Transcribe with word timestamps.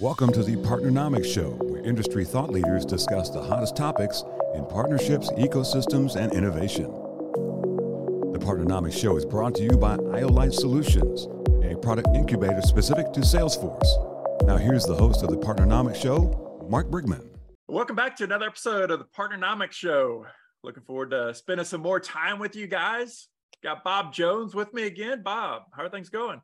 Welcome 0.00 0.30
to 0.34 0.44
the 0.44 0.54
Partnernomics 0.54 1.26
Show, 1.26 1.50
where 1.64 1.82
industry 1.82 2.24
thought 2.24 2.50
leaders 2.50 2.84
discuss 2.84 3.30
the 3.30 3.42
hottest 3.42 3.74
topics 3.74 4.22
in 4.54 4.64
partnerships, 4.66 5.28
ecosystems, 5.32 6.14
and 6.14 6.32
innovation. 6.32 6.84
The 8.32 8.38
Partnernomics 8.38 8.96
Show 8.96 9.16
is 9.16 9.24
brought 9.24 9.56
to 9.56 9.64
you 9.64 9.70
by 9.70 9.96
IOLite 9.96 10.54
Solutions, 10.54 11.26
a 11.64 11.76
product 11.76 12.14
incubator 12.14 12.62
specific 12.62 13.12
to 13.14 13.20
Salesforce. 13.22 14.46
Now, 14.46 14.56
here's 14.56 14.84
the 14.84 14.94
host 14.94 15.24
of 15.24 15.30
the 15.30 15.36
Partnernomics 15.36 16.00
Show, 16.00 16.66
Mark 16.70 16.88
Brigman. 16.92 17.28
Welcome 17.66 17.96
back 17.96 18.16
to 18.18 18.24
another 18.24 18.46
episode 18.46 18.92
of 18.92 19.00
the 19.00 19.06
Partnernomics 19.06 19.72
Show. 19.72 20.26
Looking 20.62 20.84
forward 20.84 21.10
to 21.10 21.34
spending 21.34 21.66
some 21.66 21.80
more 21.80 21.98
time 21.98 22.38
with 22.38 22.54
you 22.54 22.68
guys. 22.68 23.26
Got 23.64 23.82
Bob 23.82 24.14
Jones 24.14 24.54
with 24.54 24.72
me 24.72 24.84
again. 24.84 25.24
Bob, 25.24 25.62
how 25.72 25.82
are 25.82 25.88
things 25.88 26.08
going? 26.08 26.40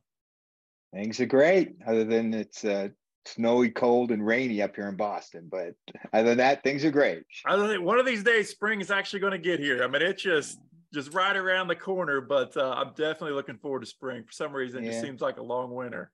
Things 0.93 1.21
are 1.21 1.27
great, 1.27 1.77
other 1.87 2.03
than 2.03 2.35
it's 2.35 2.65
uh, 2.65 2.89
snowy, 3.27 3.71
cold, 3.71 4.11
and 4.11 4.25
rainy 4.25 4.63
up 4.63 4.77
here 4.77 4.89
in 4.89 4.97
Boston. 4.97 5.49
But 5.51 5.75
other 6.13 6.31
than 6.31 6.39
that, 6.39 6.63
things 6.63 6.85
are 6.85 6.91
great. 6.91 7.25
One 7.47 7.99
of 7.99 8.07
these 8.07 8.23
days, 8.23 8.51
spring 8.51 8.81
is 8.81 8.91
actually 8.91 9.21
going 9.21 9.33
to 9.33 9.39
get 9.39 9.61
here. 9.61 9.83
I 9.83 9.87
mean, 9.87 10.03
it's 10.03 10.23
just 10.23 10.59
just 10.93 11.13
right 11.13 11.37
around 11.37 11.69
the 11.69 11.77
corner. 11.77 12.21
But 12.21 12.57
uh, 12.57 12.73
I'm 12.73 12.89
definitely 12.91 13.33
looking 13.33 13.59
forward 13.59 13.81
to 13.81 13.87
spring. 13.87 14.25
For 14.25 14.33
some 14.33 14.53
reason, 14.53 14.85
it 14.85 14.89
just 14.89 15.03
seems 15.03 15.21
like 15.21 15.39
a 15.39 15.43
long 15.43 15.75
winter. 15.75 16.11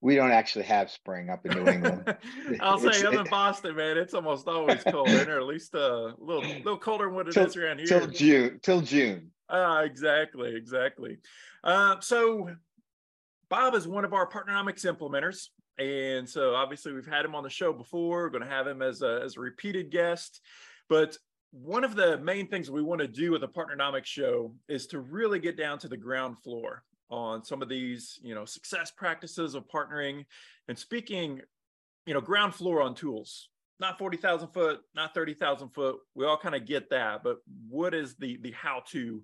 We 0.00 0.14
don't 0.14 0.30
actually 0.30 0.66
have 0.66 0.92
spring 0.92 1.28
up 1.28 1.44
in 1.44 1.58
New 1.58 1.68
England. 1.68 2.16
I'll 2.60 2.78
say, 2.92 3.04
I'm 3.04 3.18
in 3.18 3.26
Boston, 3.28 3.74
man. 3.74 3.98
It's 3.98 4.14
almost 4.14 4.46
always 4.46 4.84
cold 4.84 5.08
in 5.08 5.26
there, 5.26 5.40
at 5.40 5.46
least 5.46 5.74
uh, 5.74 5.78
a 5.78 6.14
little 6.18 6.44
little 6.44 6.78
colder 6.78 7.06
than 7.06 7.14
what 7.14 7.26
it 7.26 7.32
till, 7.32 7.46
is 7.46 7.56
around 7.56 7.78
here. 7.78 7.86
Till 7.86 8.06
June. 8.06 8.60
Till 8.62 8.80
June. 8.80 9.32
Uh, 9.48 9.82
exactly, 9.84 10.54
exactly. 10.54 11.18
Uh, 11.64 11.96
so 12.00 12.50
Bob 13.48 13.74
is 13.74 13.88
one 13.88 14.04
of 14.04 14.12
our 14.12 14.28
Partnernomics 14.28 14.84
implementers. 14.84 15.48
And 15.78 16.28
so 16.28 16.54
obviously 16.54 16.92
we've 16.92 17.06
had 17.06 17.24
him 17.24 17.34
on 17.34 17.44
the 17.44 17.50
show 17.50 17.72
before, 17.72 18.22
We're 18.22 18.30
going 18.30 18.44
to 18.44 18.50
have 18.50 18.66
him 18.66 18.82
as 18.82 19.02
a, 19.02 19.20
as 19.24 19.36
a 19.36 19.40
repeated 19.40 19.90
guest. 19.90 20.40
But 20.88 21.16
one 21.50 21.84
of 21.84 21.94
the 21.94 22.18
main 22.18 22.48
things 22.48 22.70
we 22.70 22.82
want 22.82 23.00
to 23.00 23.08
do 23.08 23.30
with 23.32 23.40
the 23.40 23.48
Partnernomics 23.48 24.06
show 24.06 24.54
is 24.68 24.86
to 24.88 25.00
really 25.00 25.38
get 25.38 25.56
down 25.56 25.78
to 25.78 25.88
the 25.88 25.96
ground 25.96 26.38
floor 26.42 26.82
on 27.10 27.44
some 27.44 27.62
of 27.62 27.68
these, 27.68 28.18
you 28.22 28.34
know, 28.34 28.44
success 28.44 28.90
practices 28.90 29.54
of 29.54 29.66
partnering 29.68 30.24
and 30.68 30.78
speaking, 30.78 31.40
you 32.06 32.14
know, 32.14 32.20
ground 32.20 32.54
floor 32.54 32.82
on 32.82 32.94
tools. 32.94 33.48
Not 33.80 33.96
40,000 33.96 34.48
foot, 34.48 34.80
not 34.94 35.14
30,000 35.14 35.68
foot. 35.68 35.98
We 36.14 36.26
all 36.26 36.36
kind 36.36 36.56
of 36.56 36.66
get 36.66 36.90
that, 36.90 37.22
but 37.22 37.36
what 37.68 37.94
is 37.94 38.16
the 38.16 38.36
the 38.42 38.50
how 38.50 38.82
to? 38.88 39.22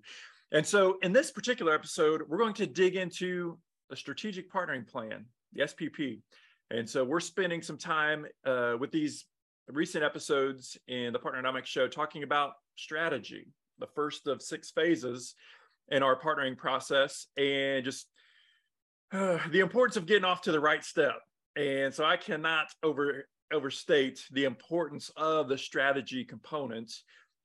And 0.53 0.65
so 0.65 0.97
in 1.01 1.11
this 1.11 1.29
particular 1.29 1.75
episode, 1.75 2.23
we're 2.27 2.37
going 2.37 2.53
to 2.53 2.65
dig 2.65 2.95
into 2.95 3.57
the 3.89 3.97
strategic 3.97 4.49
partnering 4.51 4.87
plan, 4.87 5.25
the 5.51 5.63
SPP. 5.63 6.21
And 6.71 6.89
so 6.89 7.03
we're 7.03 7.19
spending 7.19 7.61
some 7.61 7.77
time 7.77 8.25
uh, 8.45 8.75
with 8.79 8.91
these 8.91 9.25
recent 9.67 10.03
episodes 10.03 10.77
in 10.87 11.13
the 11.13 11.19
Partnernomics 11.19 11.65
show 11.65 11.87
talking 11.87 12.23
about 12.23 12.53
strategy, 12.75 13.47
the 13.79 13.87
first 13.87 14.27
of 14.27 14.41
six 14.41 14.71
phases 14.71 15.35
in 15.89 16.01
our 16.03 16.19
partnering 16.19 16.57
process, 16.57 17.27
and 17.37 17.85
just 17.85 18.07
uh, 19.11 19.37
the 19.51 19.59
importance 19.59 19.97
of 19.97 20.05
getting 20.05 20.25
off 20.25 20.41
to 20.41 20.51
the 20.51 20.59
right 20.59 20.83
step. 20.83 21.19
And 21.55 21.93
so 21.93 22.03
I 22.03 22.17
cannot 22.17 22.67
over 22.83 23.25
overstate 23.53 24.25
the 24.31 24.45
importance 24.45 25.11
of 25.15 25.47
the 25.47 25.57
strategy 25.57 26.25
component. 26.25 26.91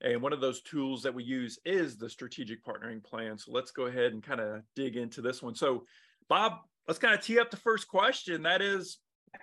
And 0.02 0.22
one 0.22 0.32
of 0.32 0.40
those 0.40 0.62
tools 0.62 1.02
that 1.02 1.14
we 1.14 1.22
use 1.22 1.58
is 1.66 1.98
the 1.98 2.08
strategic 2.08 2.64
partnering 2.64 3.04
plan. 3.04 3.36
So 3.36 3.52
let's 3.52 3.70
go 3.70 3.84
ahead 3.84 4.12
and 4.12 4.22
kind 4.22 4.40
of 4.40 4.62
dig 4.74 4.96
into 4.96 5.20
this 5.20 5.42
one. 5.42 5.54
So, 5.54 5.84
Bob, 6.28 6.54
let's 6.88 6.98
kind 6.98 7.14
of 7.14 7.20
tee 7.20 7.38
up 7.38 7.50
the 7.50 7.58
first 7.58 7.86
question. 7.86 8.42
That 8.42 8.62
is, 8.62 8.98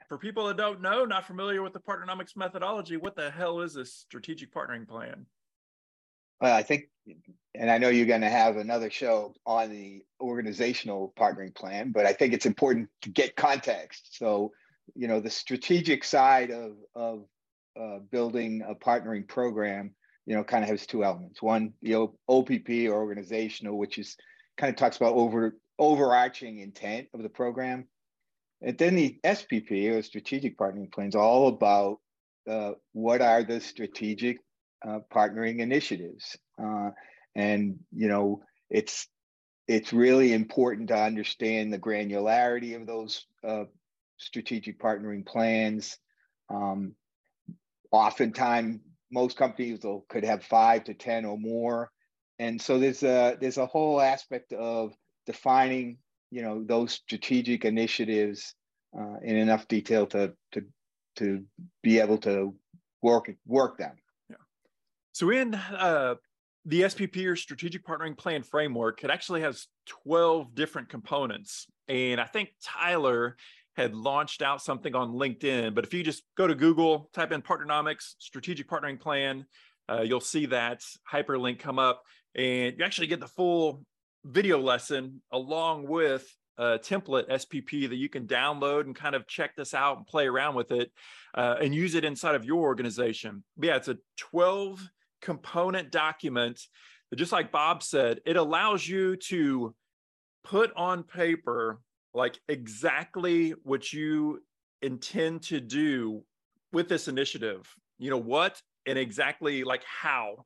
for 0.07 0.17
people 0.17 0.47
that 0.47 0.57
don't 0.57 0.81
know, 0.81 1.05
not 1.05 1.25
familiar 1.25 1.61
with 1.61 1.73
the 1.73 1.79
Partnernomics 1.79 2.35
methodology, 2.35 2.97
what 2.97 3.15
the 3.15 3.29
hell 3.29 3.61
is 3.61 3.73
this 3.73 3.93
strategic 3.93 4.53
partnering 4.53 4.87
plan? 4.87 5.25
Well, 6.39 6.55
I 6.55 6.63
think, 6.63 6.85
and 7.55 7.71
I 7.71 7.77
know 7.77 7.89
you're 7.89 8.05
going 8.05 8.21
to 8.21 8.29
have 8.29 8.57
another 8.57 8.89
show 8.89 9.33
on 9.45 9.69
the 9.69 10.03
organizational 10.21 11.13
partnering 11.17 11.55
plan, 11.55 11.91
but 11.91 12.05
I 12.05 12.13
think 12.13 12.33
it's 12.33 12.45
important 12.45 12.89
to 13.01 13.09
get 13.09 13.35
context. 13.35 14.17
So, 14.17 14.51
you 14.95 15.07
know, 15.07 15.19
the 15.19 15.29
strategic 15.29 16.03
side 16.03 16.51
of, 16.51 16.73
of 16.95 17.25
uh, 17.79 17.99
building 18.11 18.63
a 18.67 18.75
partnering 18.75 19.27
program, 19.27 19.95
you 20.25 20.35
know, 20.35 20.43
kind 20.43 20.63
of 20.63 20.69
has 20.69 20.85
two 20.85 21.03
elements. 21.03 21.41
One, 21.41 21.73
the 21.81 21.95
OPP 22.29 22.69
or 22.87 22.93
organizational, 22.93 23.77
which 23.77 23.97
is 23.97 24.15
kind 24.57 24.69
of 24.69 24.75
talks 24.75 24.97
about 24.97 25.13
over 25.13 25.55
overarching 25.79 26.59
intent 26.59 27.07
of 27.13 27.21
the 27.21 27.29
program 27.29 27.87
and 28.61 28.77
then 28.77 28.95
the 28.95 29.17
SPP 29.23 29.91
or 29.91 30.01
strategic 30.01 30.57
partnering 30.57 30.91
plan 30.91 31.09
is 31.09 31.15
all 31.15 31.47
about 31.47 31.99
uh, 32.49 32.71
what 32.93 33.21
are 33.21 33.43
the 33.43 33.59
strategic 33.59 34.37
uh, 34.87 34.99
partnering 35.13 35.59
initiatives, 35.59 36.37
uh, 36.61 36.91
and 37.35 37.79
you 37.91 38.07
know 38.07 38.41
it's 38.69 39.07
it's 39.67 39.91
really 39.91 40.33
important 40.33 40.87
to 40.87 40.97
understand 40.97 41.71
the 41.73 41.79
granularity 41.79 42.79
of 42.79 42.87
those 42.87 43.25
uh, 43.45 43.65
strategic 44.17 44.79
partnering 44.79 45.25
plans. 45.25 45.97
Um, 46.49 46.93
oftentimes, 47.91 48.79
most 49.11 49.37
companies 49.37 49.79
will, 49.83 50.05
could 50.09 50.23
have 50.23 50.43
five 50.43 50.85
to 50.85 50.93
ten 50.93 51.25
or 51.25 51.37
more, 51.37 51.91
and 52.39 52.61
so 52.61 52.79
there's 52.79 53.03
a 53.03 53.37
there's 53.39 53.57
a 53.57 53.65
whole 53.65 54.01
aspect 54.01 54.53
of 54.53 54.93
defining 55.25 55.97
you 56.31 56.41
know 56.41 56.63
those 56.63 56.93
strategic 56.93 57.65
initiatives 57.65 58.55
uh, 58.97 59.17
in 59.21 59.35
enough 59.35 59.67
detail 59.67 60.05
to 60.07 60.33
to 60.51 60.63
to 61.17 61.43
be 61.83 61.99
able 61.99 62.17
to 62.19 62.55
work 63.01 63.29
work 63.45 63.77
them. 63.77 63.95
Yeah. 64.29 64.35
So 65.13 65.29
in 65.29 65.55
uh, 65.55 66.15
the 66.65 66.81
SPP 66.81 67.25
or 67.25 67.35
Strategic 67.35 67.85
Partnering 67.85 68.17
Plan 68.17 68.43
framework, 68.43 69.03
it 69.03 69.09
actually 69.09 69.41
has 69.41 69.67
12 69.87 70.53
different 70.53 70.89
components, 70.89 71.67
and 71.87 72.19
I 72.19 72.25
think 72.25 72.49
Tyler 72.63 73.37
had 73.75 73.93
launched 73.93 74.41
out 74.41 74.61
something 74.61 74.95
on 74.95 75.11
LinkedIn. 75.11 75.75
But 75.75 75.83
if 75.83 75.93
you 75.93 76.03
just 76.03 76.23
go 76.35 76.47
to 76.47 76.55
Google, 76.55 77.09
type 77.13 77.31
in 77.31 77.43
Partnernomics 77.43 78.15
Strategic 78.17 78.67
Partnering 78.67 78.99
Plan, 78.99 79.45
uh, 79.87 80.01
you'll 80.01 80.19
see 80.19 80.47
that 80.47 80.81
hyperlink 81.11 81.59
come 81.59 81.79
up, 81.79 82.01
and 82.35 82.75
you 82.77 82.83
actually 82.83 83.07
get 83.07 83.19
the 83.19 83.27
full 83.27 83.85
video 84.25 84.59
lesson 84.59 85.21
along 85.31 85.87
with 85.87 86.27
a 86.57 86.79
template 86.79 87.29
SPP 87.29 87.87
that 87.89 87.95
you 87.95 88.09
can 88.09 88.25
download 88.25 88.81
and 88.81 88.95
kind 88.95 89.15
of 89.15 89.27
check 89.27 89.55
this 89.55 89.73
out 89.73 89.97
and 89.97 90.07
play 90.07 90.25
around 90.27 90.55
with 90.55 90.71
it 90.71 90.91
uh, 91.35 91.55
and 91.61 91.73
use 91.73 91.93
it 91.93 92.03
inside 92.03 92.35
of 92.35 92.43
your 92.43 92.61
organization. 92.61 93.43
But 93.55 93.67
yeah, 93.67 93.75
it's 93.75 93.87
a 93.87 93.97
12 94.17 94.89
component 95.21 95.91
document 95.91 96.59
just 97.15 97.31
like 97.31 97.51
Bob 97.51 97.83
said, 97.83 98.19
it 98.25 98.35
allows 98.35 98.87
you 98.87 99.15
to 99.15 99.73
put 100.43 100.71
on 100.75 101.03
paper 101.03 101.79
like 102.13 102.39
exactly 102.47 103.51
what 103.63 103.93
you 103.93 104.43
intend 104.81 105.43
to 105.43 105.59
do 105.59 106.23
with 106.71 106.89
this 106.89 107.07
initiative. 107.07 107.73
You 107.97 108.09
know 108.09 108.17
what 108.17 108.61
and 108.85 108.97
exactly 108.97 109.63
like 109.63 109.83
how 109.83 110.45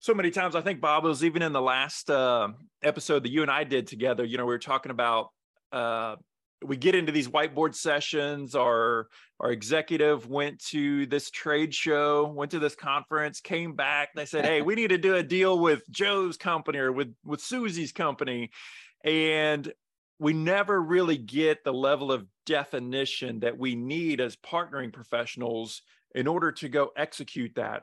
so 0.00 0.14
many 0.14 0.30
times. 0.30 0.54
I 0.54 0.60
think 0.60 0.80
Bob 0.80 1.04
was 1.04 1.24
even 1.24 1.42
in 1.42 1.52
the 1.52 1.60
last 1.60 2.10
uh, 2.10 2.48
episode 2.82 3.24
that 3.24 3.30
you 3.30 3.42
and 3.42 3.50
I 3.50 3.64
did 3.64 3.86
together. 3.86 4.24
You 4.24 4.38
know, 4.38 4.44
we 4.44 4.54
were 4.54 4.58
talking 4.58 4.90
about 4.90 5.30
uh, 5.72 6.16
we 6.64 6.76
get 6.76 6.94
into 6.94 7.12
these 7.12 7.28
whiteboard 7.28 7.74
sessions. 7.74 8.54
Our 8.54 9.08
our 9.40 9.50
executive 9.50 10.28
went 10.28 10.58
to 10.66 11.06
this 11.06 11.30
trade 11.30 11.74
show, 11.74 12.26
went 12.26 12.50
to 12.52 12.58
this 12.58 12.74
conference, 12.74 13.40
came 13.40 13.74
back. 13.74 14.10
They 14.14 14.26
said, 14.26 14.44
"Hey, 14.44 14.62
we 14.62 14.74
need 14.74 14.90
to 14.90 14.98
do 14.98 15.16
a 15.16 15.22
deal 15.22 15.58
with 15.58 15.82
Joe's 15.90 16.36
company 16.36 16.78
or 16.78 16.92
with 16.92 17.14
with 17.24 17.40
Susie's 17.40 17.92
company," 17.92 18.50
and 19.04 19.70
we 20.18 20.32
never 20.32 20.80
really 20.80 21.18
get 21.18 21.62
the 21.62 21.74
level 21.74 22.10
of 22.10 22.26
definition 22.46 23.40
that 23.40 23.58
we 23.58 23.74
need 23.74 24.20
as 24.20 24.36
partnering 24.36 24.92
professionals 24.92 25.82
in 26.14 26.26
order 26.26 26.50
to 26.50 26.68
go 26.68 26.90
execute 26.96 27.54
that 27.56 27.82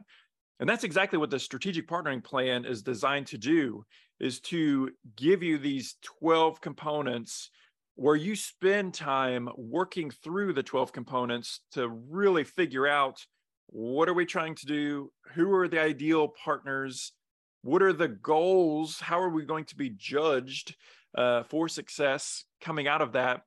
and 0.59 0.69
that's 0.69 0.83
exactly 0.83 1.17
what 1.17 1.29
the 1.29 1.39
strategic 1.39 1.87
partnering 1.87 2.23
plan 2.23 2.65
is 2.65 2.81
designed 2.81 3.27
to 3.27 3.37
do 3.37 3.83
is 4.19 4.39
to 4.39 4.91
give 5.15 5.43
you 5.43 5.57
these 5.57 5.95
12 6.19 6.61
components 6.61 7.49
where 7.95 8.15
you 8.15 8.35
spend 8.35 8.93
time 8.93 9.49
working 9.57 10.09
through 10.09 10.53
the 10.53 10.63
12 10.63 10.91
components 10.91 11.61
to 11.71 11.87
really 11.87 12.43
figure 12.43 12.87
out 12.87 13.25
what 13.67 14.07
are 14.07 14.13
we 14.13 14.25
trying 14.25 14.55
to 14.55 14.65
do 14.65 15.11
who 15.33 15.53
are 15.53 15.67
the 15.67 15.79
ideal 15.79 16.27
partners 16.43 17.13
what 17.61 17.81
are 17.81 17.93
the 17.93 18.07
goals 18.07 18.99
how 18.99 19.19
are 19.19 19.29
we 19.29 19.45
going 19.45 19.65
to 19.65 19.75
be 19.75 19.89
judged 19.89 20.75
uh, 21.17 21.43
for 21.43 21.67
success 21.67 22.45
coming 22.61 22.87
out 22.87 23.01
of 23.01 23.13
that 23.13 23.41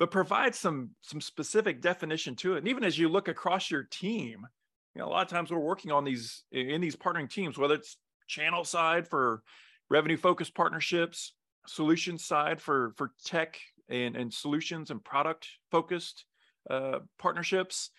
but 0.00 0.10
provide 0.10 0.54
some 0.54 0.90
some 1.02 1.20
specific 1.20 1.80
definition 1.80 2.34
to 2.34 2.54
it. 2.54 2.58
And 2.58 2.68
even 2.68 2.82
as 2.82 2.98
you 2.98 3.08
look 3.08 3.28
across 3.28 3.70
your 3.70 3.84
team 3.84 4.46
you 4.94 5.00
know, 5.00 5.08
a 5.08 5.10
lot 5.10 5.22
of 5.22 5.28
times 5.28 5.50
we're 5.50 5.58
working 5.58 5.92
on 5.92 6.04
these 6.04 6.44
in 6.52 6.80
these 6.80 6.96
partnering 6.96 7.30
teams, 7.30 7.58
whether 7.58 7.74
it's 7.74 7.96
channel 8.26 8.64
side 8.64 9.06
for 9.08 9.42
revenue 9.88 10.16
focused 10.16 10.54
partnerships, 10.54 11.34
solution 11.66 12.18
side 12.18 12.60
for 12.60 12.92
for 12.96 13.12
tech 13.24 13.58
and, 13.88 14.16
and 14.16 14.32
solutions 14.32 14.90
and 14.90 15.02
product 15.04 15.48
focused 15.70 16.24
uh, 16.68 17.00
partnerships, 17.18 17.90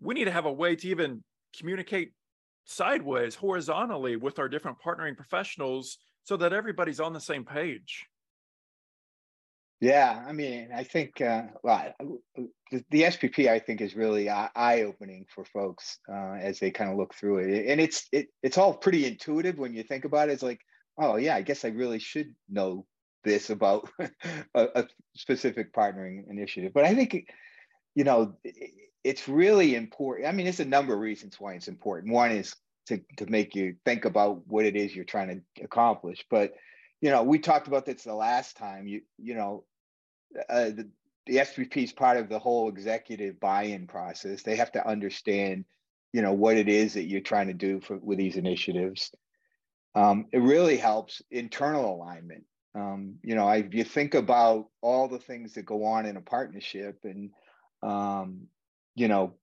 we 0.00 0.14
need 0.14 0.24
to 0.24 0.30
have 0.30 0.46
a 0.46 0.52
way 0.52 0.76
to 0.76 0.88
even 0.88 1.22
communicate 1.56 2.12
sideways, 2.64 3.34
horizontally 3.34 4.16
with 4.16 4.38
our 4.38 4.48
different 4.48 4.78
partnering 4.84 5.16
professionals 5.16 5.98
so 6.24 6.36
that 6.36 6.52
everybody's 6.52 7.00
on 7.00 7.12
the 7.12 7.20
same 7.20 7.44
page. 7.44 8.06
Yeah, 9.84 10.24
I 10.26 10.32
mean, 10.32 10.70
I 10.74 10.82
think 10.82 11.20
uh, 11.20 11.42
well, 11.62 11.92
the, 12.70 12.82
the, 12.90 13.02
SPP 13.02 13.50
I 13.50 13.58
think 13.58 13.82
is 13.82 13.94
really 13.94 14.30
eye 14.30 14.82
opening 14.86 15.26
for 15.34 15.44
folks 15.44 15.98
uh, 16.10 16.36
as 16.40 16.58
they 16.58 16.70
kind 16.70 16.90
of 16.90 16.96
look 16.96 17.14
through 17.14 17.40
it, 17.40 17.66
and 17.66 17.78
it's 17.82 18.08
it 18.10 18.28
it's 18.42 18.56
all 18.56 18.72
pretty 18.72 19.04
intuitive 19.04 19.58
when 19.58 19.74
you 19.74 19.82
think 19.82 20.06
about 20.06 20.30
it. 20.30 20.32
It's 20.32 20.42
like, 20.42 20.62
oh 20.96 21.16
yeah, 21.16 21.36
I 21.36 21.42
guess 21.42 21.66
I 21.66 21.68
really 21.68 21.98
should 21.98 22.34
know 22.48 22.86
this 23.24 23.50
about 23.50 23.90
a, 24.54 24.68
a 24.74 24.88
specific 25.16 25.74
partnering 25.74 26.30
initiative. 26.30 26.72
But 26.72 26.84
I 26.84 26.94
think, 26.94 27.26
you 27.94 28.04
know, 28.04 28.38
it's 29.04 29.28
really 29.28 29.74
important. 29.74 30.28
I 30.28 30.32
mean, 30.32 30.46
it's 30.46 30.60
a 30.60 30.64
number 30.64 30.94
of 30.94 31.00
reasons 31.00 31.36
why 31.38 31.52
it's 31.52 31.68
important. 31.68 32.10
One 32.10 32.30
is 32.30 32.56
to 32.86 33.02
to 33.18 33.26
make 33.26 33.54
you 33.54 33.76
think 33.84 34.06
about 34.06 34.46
what 34.46 34.64
it 34.64 34.76
is 34.76 34.96
you're 34.96 35.04
trying 35.04 35.28
to 35.28 35.62
accomplish, 35.62 36.24
but 36.30 36.54
you 37.02 37.10
know, 37.10 37.22
we 37.22 37.38
talked 37.38 37.68
about 37.68 37.84
this 37.84 38.04
the 38.04 38.14
last 38.14 38.56
time. 38.56 38.86
You 38.86 39.02
you 39.18 39.34
know, 39.34 39.64
uh, 40.48 40.64
the, 40.64 40.88
the 41.26 41.36
SPP 41.36 41.84
is 41.84 41.92
part 41.92 42.16
of 42.16 42.28
the 42.28 42.38
whole 42.38 42.68
executive 42.68 43.40
buy-in 43.40 43.86
process. 43.86 44.42
They 44.42 44.56
have 44.56 44.72
to 44.72 44.86
understand, 44.86 45.64
you 46.12 46.22
know, 46.22 46.32
what 46.32 46.56
it 46.56 46.68
is 46.68 46.94
that 46.94 47.04
you're 47.04 47.20
trying 47.20 47.48
to 47.48 47.54
do 47.54 47.80
for 47.80 47.98
with 47.98 48.18
these 48.18 48.36
initiatives. 48.36 49.10
Um, 49.94 50.26
it 50.32 50.38
really 50.38 50.76
helps 50.76 51.22
internal 51.30 51.94
alignment. 51.94 52.44
Um, 52.74 53.16
you 53.22 53.36
know, 53.36 53.46
I, 53.46 53.68
you 53.70 53.84
think 53.84 54.14
about 54.14 54.66
all 54.80 55.08
the 55.08 55.18
things 55.18 55.54
that 55.54 55.64
go 55.64 55.84
on 55.84 56.06
in 56.06 56.16
a 56.16 56.20
partnership, 56.20 56.98
and 57.04 57.30
um, 57.82 58.48
you 58.96 59.06
know, 59.06 59.34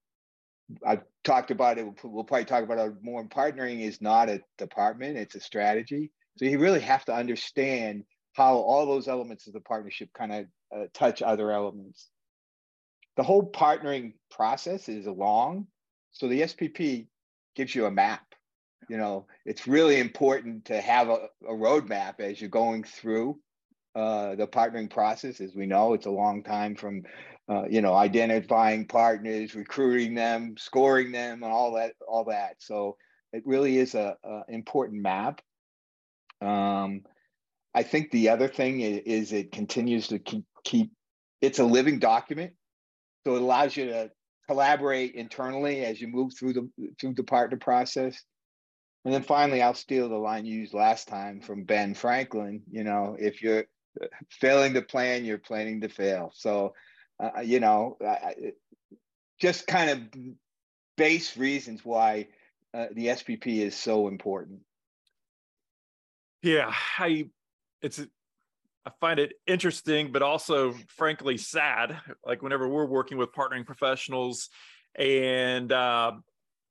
I've 0.85 1.03
talked 1.23 1.51
about 1.51 1.77
it. 1.77 1.85
We'll 2.03 2.25
probably 2.25 2.45
talk 2.45 2.63
about 2.63 2.79
it 2.79 2.93
more. 3.01 3.23
Partnering 3.23 3.81
is 3.81 4.01
not 4.01 4.27
a 4.27 4.41
department; 4.57 5.17
it's 5.17 5.35
a 5.35 5.39
strategy. 5.39 6.11
So 6.37 6.45
you 6.45 6.59
really 6.59 6.81
have 6.81 7.05
to 7.05 7.13
understand 7.13 8.03
how 8.33 8.55
all 8.55 8.85
those 8.85 9.07
elements 9.07 9.47
of 9.47 9.53
the 9.53 9.61
partnership 9.61 10.09
kind 10.13 10.33
of 10.33 10.45
uh, 10.75 10.85
touch 10.93 11.21
other 11.21 11.51
elements. 11.51 12.09
The 13.17 13.23
whole 13.23 13.51
partnering 13.51 14.13
process 14.29 14.87
is 14.87 15.05
long, 15.05 15.67
so 16.11 16.27
the 16.27 16.41
SPP 16.41 17.07
gives 17.55 17.75
you 17.75 17.85
a 17.85 17.91
map. 17.91 18.23
You 18.89 18.97
know, 18.97 19.27
it's 19.45 19.67
really 19.67 19.99
important 19.99 20.65
to 20.65 20.81
have 20.81 21.09
a, 21.09 21.27
a 21.47 21.53
roadmap 21.53 22.19
as 22.19 22.41
you're 22.41 22.49
going 22.49 22.83
through 22.83 23.39
uh, 23.95 24.35
the 24.35 24.47
partnering 24.47 24.89
process. 24.89 25.41
As 25.41 25.53
we 25.55 25.65
know, 25.65 25.93
it's 25.93 26.05
a 26.05 26.11
long 26.11 26.43
time 26.43 26.75
from, 26.75 27.03
uh, 27.49 27.65
you 27.69 27.81
know, 27.81 27.93
identifying 27.93 28.87
partners, 28.87 29.55
recruiting 29.55 30.15
them, 30.15 30.55
scoring 30.57 31.11
them, 31.11 31.43
and 31.43 31.51
all 31.51 31.73
that, 31.75 31.93
all 32.07 32.25
that. 32.25 32.55
So 32.59 32.97
it 33.33 33.43
really 33.45 33.77
is 33.77 33.95
a, 33.95 34.15
a 34.23 34.41
important 34.49 35.01
map. 35.01 35.41
Um, 36.41 37.01
I 37.73 37.83
think 37.83 38.11
the 38.11 38.29
other 38.29 38.47
thing 38.47 38.81
is, 38.81 39.01
is 39.05 39.31
it 39.31 39.51
continues 39.51 40.07
to 40.07 40.19
keep, 40.19 40.45
keep, 40.63 40.91
it's 41.41 41.59
a 41.59 41.63
living 41.63 41.99
document. 41.99 42.53
So 43.25 43.35
it 43.35 43.41
allows 43.41 43.75
you 43.75 43.85
to 43.87 44.11
collaborate 44.47 45.15
internally 45.15 45.85
as 45.85 46.01
you 46.01 46.07
move 46.07 46.33
through 46.37 46.53
the 46.53 46.69
through 46.99 47.13
the 47.13 47.23
partner 47.23 47.57
process. 47.57 48.21
And 49.05 49.13
then 49.13 49.23
finally, 49.23 49.61
I'll 49.61 49.73
steal 49.73 50.09
the 50.09 50.15
line 50.15 50.45
you 50.45 50.59
used 50.59 50.73
last 50.73 51.07
time 51.07 51.41
from 51.41 51.63
Ben 51.63 51.93
Franklin. 51.93 52.61
You 52.69 52.83
know, 52.83 53.15
if 53.19 53.41
you're 53.41 53.65
failing 54.29 54.73
to 54.75 54.81
plan, 54.81 55.25
you're 55.25 55.39
planning 55.39 55.81
to 55.81 55.89
fail. 55.89 56.31
So, 56.35 56.73
uh, 57.19 57.41
you 57.41 57.59
know, 57.59 57.97
I, 58.01 58.35
just 59.39 59.65
kind 59.65 59.89
of 59.89 59.99
base 60.97 61.35
reasons 61.35 61.83
why 61.83 62.27
uh, 62.73 62.87
the 62.91 63.07
SPP 63.07 63.47
is 63.57 63.75
so 63.75 64.07
important. 64.07 64.59
Yeah, 66.43 66.73
I 66.97 67.29
it's 67.81 67.99
I 68.85 68.91
find 68.99 69.19
it 69.19 69.33
interesting, 69.45 70.11
but 70.11 70.21
also 70.21 70.73
frankly 70.87 71.37
sad. 71.37 71.99
Like 72.25 72.41
whenever 72.41 72.67
we're 72.67 72.85
working 72.85 73.17
with 73.17 73.31
partnering 73.31 73.65
professionals, 73.65 74.49
and 74.95 75.71
uh, 75.71 76.13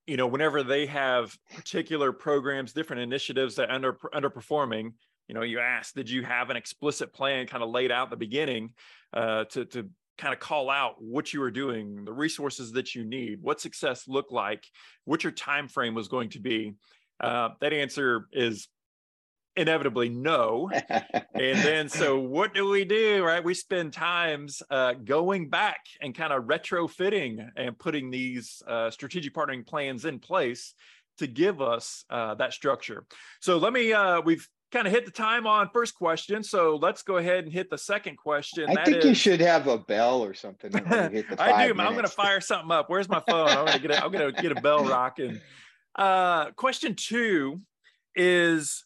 you 0.07 0.17
know, 0.17 0.27
whenever 0.27 0.63
they 0.63 0.87
have 0.87 1.37
particular 1.55 2.13
programs, 2.13 2.73
different 2.73 3.03
initiatives 3.03 3.57
that 3.57 3.71
under 3.71 3.95
underperforming, 4.13 4.93
you 5.29 5.35
know, 5.35 5.43
you 5.43 5.61
ask, 5.61 5.95
did 5.95 6.11
you 6.11 6.25
have 6.25 6.51
an 6.51 6.57
explicit 6.57 7.13
plan 7.13 7.47
kind 7.47 7.63
of 7.63 7.71
laid 7.71 7.93
out 7.93 8.07
at 8.07 8.11
the 8.11 8.17
beginning 8.17 8.75
uh, 9.13 9.45
to 9.45 9.65
to 9.67 9.89
kind 10.19 10.35
of 10.35 10.41
call 10.41 10.69
out 10.69 10.97
what 10.99 11.33
you 11.33 11.41
were 11.41 11.51
doing, 11.51 12.05
the 12.05 12.13
resources 12.13 12.73
that 12.73 12.95
you 12.95 13.05
need, 13.05 13.41
what 13.41 13.61
success 13.61 14.07
looked 14.07 14.33
like, 14.33 14.67
what 15.05 15.23
your 15.23 15.33
time 15.33 15.69
frame 15.69 15.95
was 15.95 16.09
going 16.09 16.29
to 16.31 16.41
be? 16.41 16.75
Uh, 17.21 17.51
that 17.61 17.73
answer 17.73 18.27
is 18.33 18.69
inevitably 19.61 20.09
no. 20.09 20.71
and 20.73 21.25
then, 21.35 21.89
so 21.89 22.19
what 22.19 22.55
do 22.55 22.69
we 22.69 22.85
do? 22.85 23.23
Right? 23.25 23.43
We 23.43 23.55
spend 23.55 23.93
times 23.93 24.63
uh, 24.71 24.95
going 24.95 25.51
back 25.51 25.81
and 26.01 26.15
kind 26.15 26.33
of 26.33 26.45
retrofitting 26.45 27.49
and 27.57 27.79
putting 27.79 28.11
these 28.11 28.63
uh, 28.67 28.91
strategic 28.91 29.35
partnering 29.35 29.67
plans 29.67 30.05
in 30.05 30.19
place 30.19 30.75
to 31.19 31.27
give 31.27 31.61
us 31.61 32.05
uh, 32.11 32.35
that 32.37 32.53
structure. 32.53 33.05
So 33.41 33.59
let 33.59 33.73
me, 33.73 33.93
uh, 33.93 34.23
we've 34.23 34.49
kind 34.73 34.87
of 34.87 34.93
hit 34.93 35.05
the 35.05 35.11
time 35.11 35.47
on 35.47 35.69
first 35.73 35.95
question. 35.95 36.43
So 36.43 36.79
let's 36.81 37.03
go 37.03 37.19
ahead 37.19 37.45
and 37.45 37.53
hit 37.53 37.69
the 37.69 37.79
second 37.79 38.17
question. 38.17 38.71
I 38.71 38.75
that 38.75 38.87
think 38.87 38.99
is, 38.99 39.05
you 39.05 39.15
should 39.15 39.41
have 39.41 39.67
a 39.67 39.79
bell 39.79 40.23
or 40.25 40.33
something. 40.33 40.75
I 40.87 41.09
do. 41.09 41.15
Minutes. 41.15 41.35
I'm 41.39 41.93
going 41.93 42.05
to 42.05 42.09
fire 42.09 42.41
something 42.41 42.71
up. 42.71 42.89
Where's 42.89 43.09
my 43.09 43.23
phone? 43.29 43.49
I'm 43.49 43.67
going 43.67 43.73
to 43.73 43.79
get 43.81 43.91
a, 43.91 44.05
I'm 44.05 44.13
going 44.13 44.35
to 44.35 44.43
get 44.43 44.53
a 44.53 44.61
bell 44.61 44.85
rocking. 44.85 45.41
Uh, 45.95 46.53
question 46.53 46.95
two 46.95 47.61
is 48.15 48.85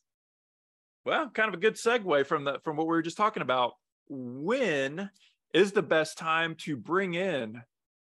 well, 1.04 1.28
kind 1.30 1.48
of 1.48 1.54
a 1.54 1.62
good 1.62 1.74
segue 1.74 2.26
from 2.26 2.44
the 2.44 2.58
from 2.64 2.76
what 2.76 2.86
we 2.86 2.92
were 2.92 3.02
just 3.02 3.16
talking 3.16 3.42
about. 3.42 3.72
When 4.08 5.10
is 5.52 5.72
the 5.72 5.82
best 5.82 6.18
time 6.18 6.56
to 6.60 6.76
bring 6.76 7.14
in 7.14 7.62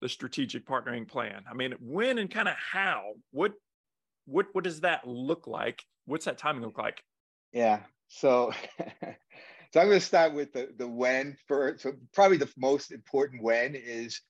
the 0.00 0.08
strategic 0.08 0.66
partnering 0.66 1.06
plan? 1.06 1.42
I 1.50 1.54
mean, 1.54 1.74
when 1.80 2.18
and 2.18 2.30
kind 2.30 2.48
of 2.48 2.54
how? 2.54 3.12
What 3.30 3.52
what 4.26 4.46
what 4.52 4.64
does 4.64 4.80
that 4.80 5.06
look 5.06 5.46
like? 5.46 5.82
What's 6.06 6.24
that 6.24 6.38
timing 6.38 6.62
look 6.62 6.78
like? 6.78 7.02
Yeah. 7.52 7.80
So 8.08 8.52
so 8.78 9.80
I'm 9.80 9.86
going 9.86 10.00
to 10.00 10.00
start 10.00 10.34
with 10.34 10.52
the 10.52 10.68
the 10.76 10.88
when 10.88 11.36
first. 11.46 11.82
So 11.82 11.92
probably 12.12 12.38
the 12.38 12.50
most 12.56 12.92
important 12.92 13.42
when 13.42 13.74
is 13.74 14.20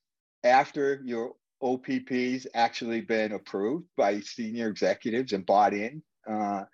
after 0.45 1.01
your 1.05 1.33
OPP's 1.62 2.47
actually 2.55 3.03
been 3.03 3.33
approved 3.33 3.87
by 3.97 4.21
senior 4.21 4.69
executives 4.69 5.33
and 5.33 5.45
bought 5.45 5.75
in. 5.75 6.02
Uh, 6.29 6.64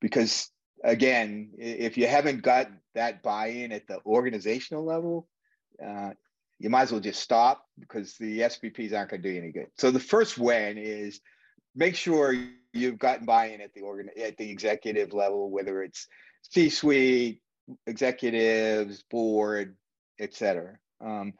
because 0.00 0.50
again, 0.84 1.50
if 1.58 1.96
you 1.96 2.06
haven't 2.06 2.42
got 2.42 2.70
that 2.94 3.22
buy-in 3.22 3.72
at 3.72 3.86
the 3.88 3.98
organizational 4.06 4.84
level, 4.84 5.26
uh, 5.84 6.10
you 6.58 6.70
might 6.70 6.82
as 6.82 6.92
well 6.92 7.00
just 7.00 7.20
stop 7.20 7.64
because 7.80 8.14
the 8.18 8.40
SPPs 8.40 8.94
aren't 8.94 9.10
going 9.10 9.22
to 9.22 9.28
do 9.28 9.34
you 9.34 9.42
any 9.42 9.50
good. 9.50 9.66
So 9.76 9.90
the 9.90 9.98
first 9.98 10.38
when 10.38 10.78
is 10.78 11.20
make 11.74 11.96
sure 11.96 12.34
you've 12.72 12.98
gotten 12.98 13.26
buy-in 13.26 13.60
at 13.60 13.74
the 13.74 13.80
organ 13.80 14.10
at 14.22 14.36
the 14.36 14.48
executive 14.50 15.12
level, 15.12 15.50
whether 15.50 15.82
it's 15.82 16.06
C-suite, 16.50 17.40
executives, 17.86 19.02
board, 19.10 19.76
et 20.20 20.34
cetera. 20.34 20.78
Um, 21.04 21.32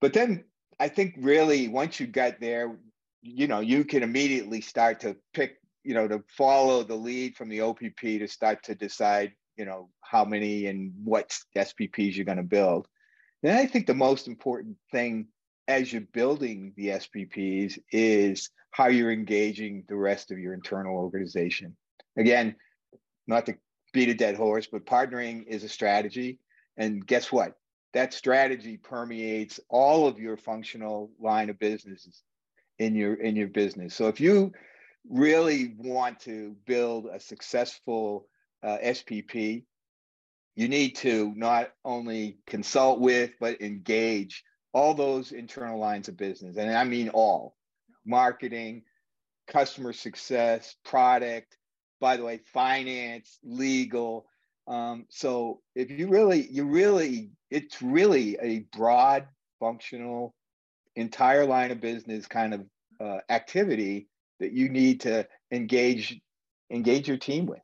but 0.00 0.12
then 0.12 0.44
I 0.78 0.88
think 0.88 1.14
really 1.18 1.68
once 1.68 1.98
you 1.98 2.06
got 2.06 2.38
there, 2.38 2.78
you 3.22 3.48
know, 3.48 3.60
you 3.60 3.84
can 3.84 4.02
immediately 4.02 4.60
start 4.60 5.00
to 5.00 5.16
pick 5.34 5.56
you 5.86 5.94
know, 5.94 6.08
to 6.08 6.22
follow 6.28 6.82
the 6.82 6.96
lead 6.96 7.36
from 7.36 7.48
the 7.48 7.60
OPP 7.60 8.00
to 8.00 8.26
start 8.26 8.64
to 8.64 8.74
decide, 8.74 9.32
you 9.56 9.64
know, 9.64 9.88
how 10.00 10.24
many 10.24 10.66
and 10.66 10.92
what 11.04 11.38
SPPs 11.56 12.16
you're 12.16 12.24
going 12.24 12.38
to 12.38 12.42
build. 12.42 12.88
And 13.44 13.56
I 13.56 13.66
think 13.66 13.86
the 13.86 13.94
most 13.94 14.26
important 14.26 14.76
thing 14.90 15.28
as 15.68 15.92
you're 15.92 16.02
building 16.12 16.72
the 16.76 16.88
SPPs 16.88 17.78
is 17.92 18.50
how 18.72 18.88
you're 18.88 19.12
engaging 19.12 19.84
the 19.88 19.94
rest 19.94 20.32
of 20.32 20.40
your 20.40 20.54
internal 20.54 20.96
organization. 20.96 21.76
Again, 22.16 22.56
not 23.28 23.46
to 23.46 23.54
beat 23.92 24.08
a 24.08 24.14
dead 24.14 24.34
horse, 24.34 24.66
but 24.66 24.86
partnering 24.86 25.46
is 25.46 25.62
a 25.62 25.68
strategy. 25.68 26.40
And 26.76 27.06
guess 27.06 27.30
what? 27.30 27.54
That 27.94 28.12
strategy 28.12 28.76
permeates 28.76 29.60
all 29.68 30.08
of 30.08 30.18
your 30.18 30.36
functional 30.36 31.12
line 31.20 31.48
of 31.48 31.60
businesses 31.60 32.24
in 32.80 32.96
your 32.96 33.14
in 33.14 33.36
your 33.36 33.48
business. 33.48 33.94
So 33.94 34.08
if 34.08 34.20
you 34.20 34.52
really 35.10 35.74
want 35.78 36.20
to 36.20 36.56
build 36.66 37.06
a 37.06 37.20
successful 37.20 38.28
uh, 38.62 38.78
SPP, 38.82 39.64
you 40.54 40.68
need 40.68 40.96
to 40.96 41.32
not 41.36 41.70
only 41.84 42.38
consult 42.46 43.00
with, 43.00 43.32
but 43.38 43.60
engage 43.60 44.42
all 44.72 44.94
those 44.94 45.32
internal 45.32 45.78
lines 45.78 46.08
of 46.08 46.16
business. 46.16 46.56
And 46.56 46.74
I 46.74 46.84
mean 46.84 47.10
all 47.10 47.56
marketing, 48.04 48.82
customer 49.46 49.92
success, 49.92 50.76
product, 50.84 51.56
by 52.00 52.16
the 52.16 52.24
way, 52.24 52.40
finance, 52.52 53.38
legal. 53.42 54.26
Um, 54.66 55.06
so 55.08 55.60
if 55.74 55.90
you 55.90 56.08
really, 56.08 56.46
you 56.50 56.66
really, 56.66 57.30
it's 57.50 57.80
really 57.82 58.36
a 58.40 58.60
broad 58.76 59.26
functional 59.60 60.34
entire 60.94 61.46
line 61.46 61.70
of 61.70 61.80
business 61.80 62.26
kind 62.26 62.54
of 62.54 62.64
uh, 63.00 63.18
activity 63.28 64.08
that 64.40 64.52
you 64.52 64.68
need 64.68 65.00
to 65.02 65.26
engage 65.50 66.20
engage 66.70 67.08
your 67.08 67.16
team 67.16 67.46
with. 67.46 67.60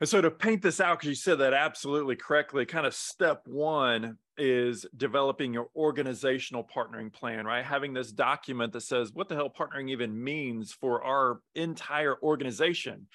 And 0.00 0.08
so 0.08 0.22
to 0.22 0.30
paint 0.30 0.62
this 0.62 0.80
out, 0.80 0.98
because 0.98 1.10
you 1.10 1.14
said 1.14 1.38
that 1.40 1.52
absolutely 1.52 2.16
correctly, 2.16 2.64
kind 2.64 2.86
of 2.86 2.94
step 2.94 3.42
one 3.44 4.16
is 4.38 4.86
developing 4.96 5.52
your 5.52 5.68
organizational 5.76 6.66
partnering 6.74 7.12
plan, 7.12 7.44
right? 7.44 7.62
Having 7.62 7.92
this 7.92 8.10
document 8.10 8.72
that 8.72 8.80
says 8.80 9.12
what 9.12 9.28
the 9.28 9.34
hell 9.34 9.50
partnering 9.50 9.90
even 9.90 10.22
means 10.22 10.72
for 10.72 11.04
our 11.04 11.40
entire 11.54 12.16
organization. 12.22 13.06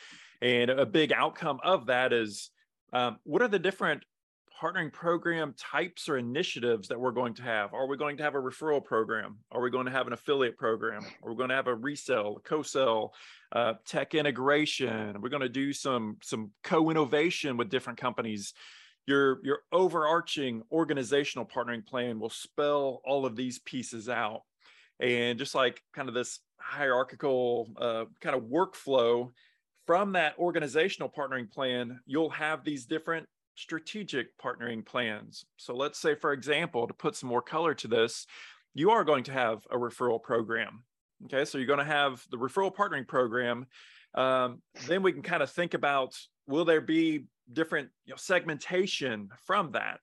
And 0.44 0.70
a 0.70 0.86
big 0.86 1.12
outcome 1.12 1.60
of 1.64 1.88
that 1.88 2.14
is 2.14 2.52
um, 2.94 3.18
what 3.24 3.42
are 3.42 3.48
the 3.48 3.58
different 3.58 4.04
partnering 4.62 4.92
program 4.92 5.54
types 5.58 6.08
or 6.08 6.18
initiatives 6.18 6.88
that 6.88 7.00
we're 7.00 7.12
going 7.12 7.34
to 7.34 7.42
have? 7.44 7.74
Are 7.74 7.88
we 7.88 7.98
going 7.98 8.18
to 8.18 8.24
have 8.24 8.36
a 8.36 8.42
referral 8.42 8.84
program? 8.84 9.38
Are 9.52 9.62
we 9.62 9.70
going 9.70 9.86
to 9.86 9.92
have 9.92 10.08
an 10.08 10.14
affiliate 10.14 10.58
program? 10.58 11.06
Are 11.24 11.32
we 11.32 11.36
going 11.36 11.50
to 11.50 11.56
have 11.56 11.68
a 11.68 11.76
resell, 11.76 12.40
co-sell, 12.44 13.14
uh, 13.52 13.74
tech 13.86 14.16
integration? 14.16 15.22
We're 15.22 15.30
going 15.30 15.42
to 15.42 15.50
do 15.50 15.74
some 15.74 16.18
some 16.22 16.52
co-innovation 16.64 17.58
with 17.58 17.70
different 17.70 18.00
companies. 18.00 18.54
Your 19.08 19.40
your 19.44 19.60
overarching 19.72 20.64
organizational 20.72 21.46
partnering 21.46 21.86
plan 21.86 22.20
will 22.20 22.30
spell 22.30 23.02
all 23.06 23.26
of 23.26 23.36
these 23.36 23.60
pieces 23.60 24.10
out, 24.10 24.42
and 25.00 25.38
just 25.38 25.54
like 25.54 25.82
kind 25.94 26.08
of 26.08 26.16
this 26.16 26.40
hierarchical 26.58 27.70
uh, 27.78 28.06
kind 28.22 28.36
of 28.36 28.44
workflow 28.44 29.32
from 29.86 30.14
that 30.14 30.38
organizational 30.40 31.10
partnering 31.16 31.52
plan, 31.52 32.00
you'll 32.08 32.32
have 32.32 32.64
these 32.64 32.86
different 32.86 33.28
strategic 33.56 34.38
partnering 34.38 34.86
plans. 34.86 35.46
So 35.58 35.76
let's 35.76 36.00
say, 36.00 36.16
for 36.16 36.34
example, 36.34 36.88
to 36.88 36.94
put 36.94 37.16
some 37.16 37.30
more 37.30 37.42
color 37.42 37.74
to 37.76 37.88
this, 37.88 38.26
you 38.74 38.92
are 38.92 39.04
going 39.04 39.24
to 39.26 39.32
have 39.32 39.66
a 39.72 39.78
referral 39.78 40.22
program. 40.22 40.84
Okay, 41.26 41.46
so 41.46 41.58
you're 41.58 41.68
going 41.68 41.80
to 41.80 41.86
have 41.86 42.24
the 42.30 42.38
referral 42.38 42.74
partnering 42.74 43.08
program. 43.08 43.66
Um, 44.14 44.62
then 44.88 45.02
we 45.02 45.14
can 45.14 45.22
kind 45.22 45.42
of 45.42 45.50
think 45.50 45.74
about 45.74 46.16
will 46.48 46.66
there 46.66 46.82
be 46.82 47.26
different 47.52 47.90
you 48.06 48.12
know, 48.12 48.18
segmentation 48.18 49.30
from 49.46 49.72
that? 49.72 50.02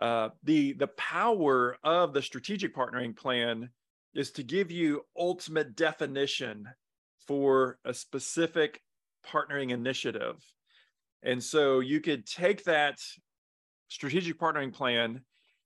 Uh, 0.00 0.28
the 0.44 0.74
the 0.74 0.86
power 0.86 1.76
of 1.82 2.12
the 2.12 2.22
strategic 2.22 2.74
partnering 2.74 3.16
plan 3.16 3.68
is 4.14 4.30
to 4.30 4.42
give 4.42 4.70
you 4.70 5.02
ultimate 5.16 5.74
definition 5.74 6.66
for 7.26 7.78
a 7.84 7.92
specific 7.92 8.80
partnering 9.26 9.70
initiative. 9.70 10.36
And 11.22 11.42
so 11.42 11.80
you 11.80 12.00
could 12.00 12.26
take 12.26 12.64
that 12.64 12.98
strategic 13.88 14.38
partnering 14.38 14.72
plan, 14.72 15.22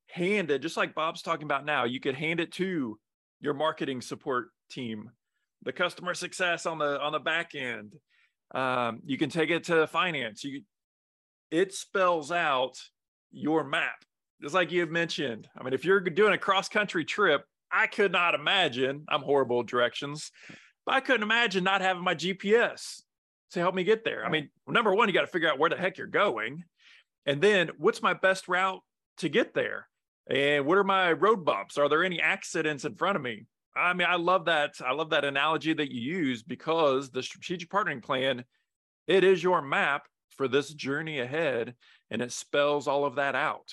hand 0.08 0.50
it, 0.50 0.60
just 0.60 0.76
like 0.76 0.94
Bob's 0.94 1.22
talking 1.22 1.44
about 1.44 1.64
now, 1.64 1.84
you 1.84 2.00
could 2.00 2.14
hand 2.14 2.40
it 2.40 2.52
to 2.52 2.98
your 3.40 3.54
marketing 3.54 4.00
support 4.00 4.48
team, 4.70 5.10
the 5.62 5.72
customer 5.72 6.14
success 6.14 6.66
on 6.66 6.78
the 6.78 7.00
on 7.00 7.12
the 7.12 7.18
back 7.18 7.54
end. 7.54 7.94
Um, 8.54 9.00
you 9.04 9.18
can 9.18 9.30
take 9.30 9.50
it 9.50 9.64
to 9.64 9.86
finance. 9.86 10.44
You 10.44 10.62
it 11.50 11.74
spells 11.74 12.32
out 12.32 12.80
your 13.30 13.64
map, 13.64 14.04
just 14.40 14.54
like 14.54 14.72
you 14.72 14.80
have 14.80 14.90
mentioned. 14.90 15.48
I 15.58 15.62
mean, 15.62 15.74
if 15.74 15.84
you're 15.84 16.00
doing 16.00 16.32
a 16.32 16.38
cross 16.38 16.68
country 16.68 17.04
trip, 17.04 17.44
I 17.70 17.86
could 17.86 18.12
not 18.12 18.34
imagine. 18.34 19.04
I'm 19.08 19.22
horrible 19.22 19.60
at 19.60 19.66
directions, 19.66 20.30
but 20.86 20.94
I 20.94 21.00
couldn't 21.00 21.22
imagine 21.22 21.64
not 21.64 21.80
having 21.80 22.04
my 22.04 22.14
GPS 22.14 23.02
to 23.52 23.60
help 23.60 23.74
me 23.74 23.84
get 23.84 24.04
there. 24.04 24.24
I 24.24 24.30
mean, 24.30 24.50
number 24.66 24.94
one, 24.94 25.08
you 25.08 25.14
got 25.14 25.22
to 25.22 25.26
figure 25.26 25.50
out 25.50 25.58
where 25.58 25.70
the 25.70 25.76
heck 25.76 25.98
you're 25.98 26.06
going. 26.06 26.64
And 27.26 27.40
then 27.40 27.70
what's 27.78 28.02
my 28.02 28.14
best 28.14 28.48
route 28.48 28.80
to 29.18 29.28
get 29.28 29.54
there? 29.54 29.88
And 30.28 30.66
what 30.66 30.78
are 30.78 30.84
my 30.84 31.12
road 31.12 31.44
bumps? 31.44 31.78
Are 31.78 31.88
there 31.88 32.04
any 32.04 32.20
accidents 32.20 32.84
in 32.84 32.94
front 32.94 33.16
of 33.16 33.22
me? 33.22 33.46
I 33.74 33.92
mean, 33.94 34.08
I 34.08 34.16
love 34.16 34.46
that. 34.46 34.74
I 34.84 34.92
love 34.92 35.10
that 35.10 35.24
analogy 35.24 35.72
that 35.72 35.92
you 35.92 36.00
use 36.00 36.42
because 36.42 37.10
the 37.10 37.22
strategic 37.22 37.70
partnering 37.70 38.02
plan, 38.02 38.44
it 39.06 39.24
is 39.24 39.42
your 39.42 39.62
map 39.62 40.06
for 40.36 40.48
this 40.48 40.72
journey 40.72 41.20
ahead 41.20 41.74
and 42.10 42.22
it 42.22 42.32
spells 42.32 42.86
all 42.86 43.04
of 43.04 43.16
that 43.16 43.34
out. 43.34 43.68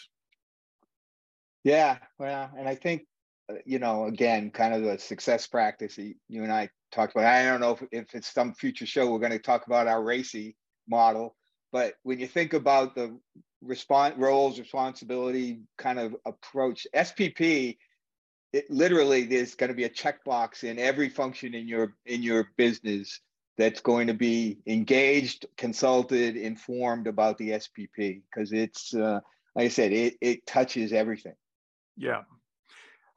Yeah, 1.63 1.97
well, 2.17 2.49
and 2.57 2.67
I 2.67 2.75
think 2.75 3.03
uh, 3.49 3.55
you 3.65 3.79
know, 3.79 4.05
again, 4.05 4.51
kind 4.51 4.73
of 4.73 4.83
the 4.83 4.97
success 4.97 5.47
practice 5.47 5.97
you 5.97 6.43
and 6.43 6.51
I 6.51 6.69
talked 6.91 7.13
about. 7.13 7.25
I 7.25 7.45
don't 7.45 7.61
know 7.61 7.71
if, 7.71 7.83
if 7.91 8.15
it's 8.15 8.33
some 8.33 8.53
future 8.53 8.85
show 8.85 9.11
we're 9.11 9.19
going 9.19 9.31
to 9.31 9.39
talk 9.39 9.67
about 9.67 9.87
our 9.87 10.01
RACI 10.01 10.55
model, 10.87 11.35
but 11.71 11.95
when 12.03 12.19
you 12.19 12.27
think 12.27 12.53
about 12.53 12.95
the 12.95 13.17
response 13.61 14.15
roles, 14.17 14.59
responsibility 14.59 15.61
kind 15.77 15.99
of 15.99 16.15
approach, 16.25 16.87
SPP, 16.95 17.77
it 18.53 18.69
literally 18.69 19.25
there's 19.25 19.55
going 19.55 19.69
to 19.69 19.75
be 19.75 19.83
a 19.83 19.89
checkbox 19.89 20.63
in 20.63 20.79
every 20.79 21.09
function 21.09 21.53
in 21.53 21.67
your 21.67 21.93
in 22.05 22.23
your 22.23 22.49
business 22.57 23.19
that's 23.57 23.81
going 23.81 24.07
to 24.07 24.13
be 24.13 24.57
engaged, 24.65 25.45
consulted, 25.57 26.37
informed 26.37 27.07
about 27.07 27.37
the 27.37 27.49
SPP 27.49 28.21
because 28.31 28.53
it's 28.53 28.95
uh, 28.95 29.19
like 29.55 29.65
I 29.65 29.69
said, 29.69 29.91
it 29.91 30.15
it 30.21 30.45
touches 30.47 30.93
everything. 30.93 31.35
Yeah, 31.97 32.23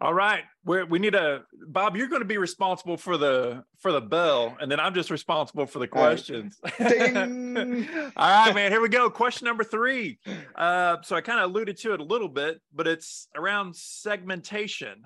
all 0.02 0.12
right, 0.12 0.42
we 0.64 0.82
we 0.82 0.98
need 0.98 1.14
a 1.14 1.44
Bob. 1.68 1.96
You're 1.96 2.08
going 2.08 2.22
to 2.22 2.26
be 2.26 2.36
responsible 2.36 2.96
for 2.96 3.16
the 3.16 3.62
for 3.78 3.92
the 3.92 4.00
bell, 4.00 4.56
and 4.60 4.68
then 4.68 4.80
I'm 4.80 4.94
just 4.94 5.10
responsible 5.10 5.64
for 5.64 5.78
the 5.78 5.86
questions. 5.86 6.58
All 6.64 6.70
right, 6.80 6.90
All 8.16 8.46
right 8.46 8.52
man. 8.52 8.72
Here 8.72 8.80
we 8.80 8.88
go. 8.88 9.08
Question 9.08 9.46
number 9.46 9.62
three. 9.62 10.18
Uh, 10.56 10.96
so 11.02 11.14
I 11.14 11.20
kind 11.20 11.38
of 11.38 11.50
alluded 11.50 11.76
to 11.78 11.94
it 11.94 12.00
a 12.00 12.02
little 12.02 12.28
bit, 12.28 12.60
but 12.74 12.88
it's 12.88 13.28
around 13.36 13.76
segmentation. 13.76 15.04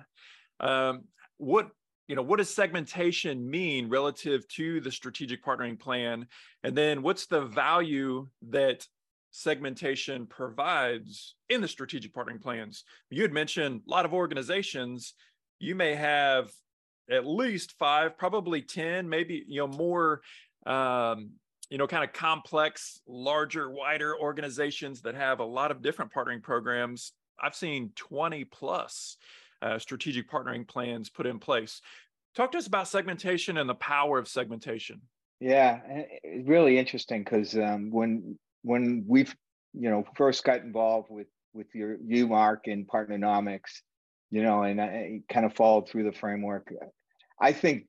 Um, 0.59 1.03
what 1.37 1.69
you 2.07 2.15
know, 2.15 2.23
what 2.23 2.37
does 2.37 2.51
segmentation 2.51 3.47
mean 3.47 3.89
relative 3.89 4.47
to 4.55 4.81
the 4.81 4.91
strategic 4.91 5.45
partnering 5.45 5.79
plan, 5.79 6.25
and 6.63 6.75
then 6.75 7.03
what's 7.03 7.27
the 7.27 7.41
value 7.41 8.27
that 8.49 8.87
segmentation 9.31 10.25
provides 10.25 11.35
in 11.49 11.61
the 11.61 11.67
strategic 11.67 12.13
partnering 12.13 12.41
plans. 12.41 12.83
You 13.09 13.21
had 13.21 13.33
mentioned 13.33 13.81
a 13.87 13.91
lot 13.91 14.05
of 14.05 14.13
organizations, 14.13 15.13
you 15.59 15.75
may 15.75 15.95
have 15.95 16.51
at 17.09 17.25
least 17.25 17.73
five, 17.77 18.17
probably 18.17 18.61
10, 18.61 19.07
maybe, 19.07 19.43
you 19.47 19.59
know, 19.59 19.67
more, 19.67 20.21
um, 20.65 21.31
you 21.69 21.77
know, 21.77 21.87
kind 21.87 22.03
of 22.03 22.13
complex, 22.13 23.01
larger, 23.07 23.69
wider 23.69 24.17
organizations 24.17 25.01
that 25.01 25.15
have 25.15 25.39
a 25.39 25.45
lot 25.45 25.71
of 25.71 25.81
different 25.81 26.11
partnering 26.11 26.41
programs. 26.41 27.13
I've 27.41 27.55
seen 27.55 27.91
20 27.95 28.45
plus 28.45 29.17
uh, 29.61 29.79
strategic 29.79 30.29
partnering 30.29 30.67
plans 30.67 31.09
put 31.09 31.25
in 31.25 31.39
place. 31.39 31.81
Talk 32.35 32.51
to 32.51 32.57
us 32.57 32.67
about 32.67 32.87
segmentation 32.87 33.57
and 33.57 33.69
the 33.69 33.75
power 33.75 34.19
of 34.19 34.27
segmentation. 34.27 35.01
Yeah, 35.39 35.79
it's 36.23 36.47
really 36.47 36.77
interesting 36.77 37.23
because 37.23 37.55
um, 37.55 37.91
when 37.91 38.37
when 38.67 39.03
we've 39.07 39.35
you 39.73 39.89
know 39.89 40.03
first 40.15 40.43
got 40.43 40.61
involved 40.61 41.09
with 41.09 41.27
with 41.53 41.67
your 41.73 41.97
you 42.05 42.27
mark 42.27 42.67
in 42.67 42.85
partnernomics 42.85 43.81
you 44.31 44.43
know 44.43 44.63
and 44.63 44.81
i 44.81 45.19
kind 45.31 45.45
of 45.45 45.53
followed 45.53 45.87
through 45.87 46.03
the 46.03 46.11
framework 46.11 46.71
i 47.39 47.51
think 47.51 47.85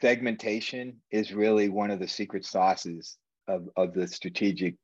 segmentation 0.00 0.96
is 1.10 1.32
really 1.32 1.68
one 1.68 1.90
of 1.90 2.00
the 2.00 2.08
secret 2.08 2.44
sauces 2.44 3.16
of, 3.48 3.68
of 3.76 3.94
the 3.94 4.06
strategic 4.08 4.76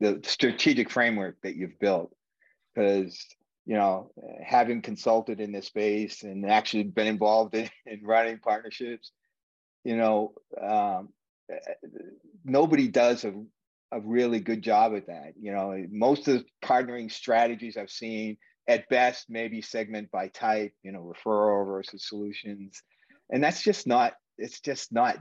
the 0.00 0.20
strategic 0.22 0.90
framework 0.90 1.36
that 1.42 1.56
you've 1.56 1.78
built. 1.80 2.14
Because 2.74 3.26
you 3.66 3.74
know 3.74 4.10
having 4.44 4.80
consulted 4.82 5.40
in 5.40 5.52
this 5.52 5.66
space 5.66 6.22
and 6.22 6.48
actually 6.48 6.84
been 6.84 7.06
involved 7.06 7.54
in, 7.54 7.68
in 7.86 8.00
running 8.02 8.38
partnerships 8.38 9.12
you 9.84 9.96
know 9.96 10.32
um, 10.60 11.08
nobody 12.44 12.88
does 12.88 13.24
a 13.24 13.34
a 13.92 14.00
really 14.00 14.40
good 14.40 14.62
job 14.62 14.94
at 14.94 15.06
that. 15.06 15.32
You 15.40 15.52
know, 15.52 15.84
most 15.90 16.28
of 16.28 16.38
the 16.38 16.44
partnering 16.64 17.10
strategies 17.10 17.76
I've 17.76 17.90
seen 17.90 18.36
at 18.68 18.88
best 18.90 19.26
maybe 19.30 19.62
segment 19.62 20.10
by 20.10 20.28
type, 20.28 20.72
you 20.82 20.92
know, 20.92 21.12
referral 21.12 21.66
versus 21.66 22.06
solutions. 22.06 22.82
And 23.30 23.42
that's 23.42 23.62
just 23.62 23.86
not, 23.86 24.12
it's 24.36 24.60
just 24.60 24.92
not 24.92 25.16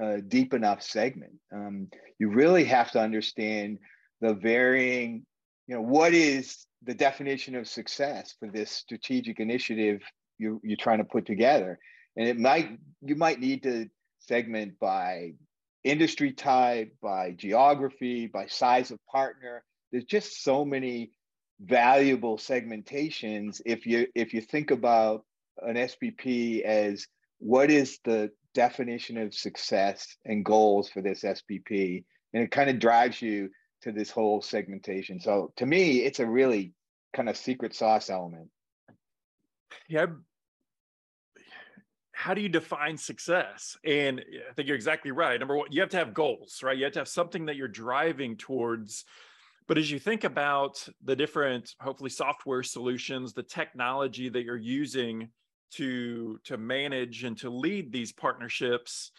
a 0.00 0.20
deep 0.20 0.54
enough 0.54 0.82
segment. 0.82 1.32
Um, 1.52 1.88
you 2.18 2.30
really 2.30 2.64
have 2.64 2.92
to 2.92 3.00
understand 3.00 3.78
the 4.20 4.34
varying, 4.34 5.26
you 5.66 5.74
know, 5.74 5.82
what 5.82 6.14
is 6.14 6.66
the 6.84 6.94
definition 6.94 7.56
of 7.56 7.68
success 7.68 8.34
for 8.38 8.48
this 8.48 8.70
strategic 8.70 9.40
initiative 9.40 10.00
you, 10.38 10.60
you're 10.62 10.76
trying 10.76 10.98
to 10.98 11.04
put 11.04 11.26
together. 11.26 11.78
And 12.16 12.28
it 12.28 12.38
might, 12.38 12.78
you 13.02 13.16
might 13.16 13.40
need 13.40 13.64
to 13.64 13.88
segment 14.20 14.78
by 14.78 15.32
industry 15.90 16.32
type, 16.32 16.92
by 17.02 17.32
geography, 17.32 18.26
by 18.26 18.46
size 18.46 18.90
of 18.90 18.98
partner. 19.10 19.62
There's 19.90 20.04
just 20.04 20.42
so 20.42 20.64
many 20.64 21.12
valuable 21.60 22.36
segmentations 22.36 23.60
if 23.66 23.84
you 23.86 24.06
if 24.14 24.32
you 24.32 24.40
think 24.40 24.70
about 24.70 25.24
an 25.62 25.74
SPP 25.74 26.62
as 26.62 27.06
what 27.38 27.70
is 27.70 27.98
the 28.04 28.30
definition 28.54 29.18
of 29.18 29.34
success 29.34 30.16
and 30.24 30.44
goals 30.44 30.88
for 30.88 31.02
this 31.02 31.22
SPP 31.22 32.04
and 32.32 32.42
it 32.44 32.50
kind 32.50 32.70
of 32.70 32.78
drives 32.78 33.20
you 33.20 33.50
to 33.82 33.92
this 33.92 34.10
whole 34.10 34.40
segmentation. 34.40 35.20
So 35.20 35.52
to 35.56 35.66
me 35.66 35.98
it's 36.04 36.20
a 36.20 36.26
really 36.26 36.74
kind 37.12 37.28
of 37.28 37.36
secret 37.36 37.74
sauce 37.74 38.08
element. 38.08 38.48
Yeah, 39.88 40.06
how 42.18 42.34
do 42.34 42.40
you 42.40 42.48
define 42.48 42.98
success? 42.98 43.76
And 43.84 44.20
I 44.50 44.52
think 44.52 44.66
you're 44.66 44.74
exactly 44.74 45.12
right. 45.12 45.38
Number 45.38 45.56
one, 45.56 45.68
you 45.70 45.80
have 45.80 45.90
to 45.90 45.98
have 45.98 46.12
goals, 46.12 46.64
right? 46.64 46.76
You 46.76 46.82
have 46.82 46.92
to 46.94 46.98
have 46.98 47.06
something 47.06 47.46
that 47.46 47.54
you're 47.54 47.68
driving 47.68 48.36
towards. 48.36 49.04
But 49.68 49.78
as 49.78 49.88
you 49.88 50.00
think 50.00 50.24
about 50.24 50.84
the 51.04 51.14
different, 51.14 51.76
hopefully, 51.80 52.10
software 52.10 52.64
solutions, 52.64 53.34
the 53.34 53.44
technology 53.44 54.28
that 54.30 54.42
you're 54.42 54.56
using 54.56 55.28
to 55.74 56.40
to 56.42 56.56
manage 56.56 57.22
and 57.22 57.38
to 57.38 57.50
lead 57.50 57.92
these 57.92 58.12
partnerships, 58.12 59.12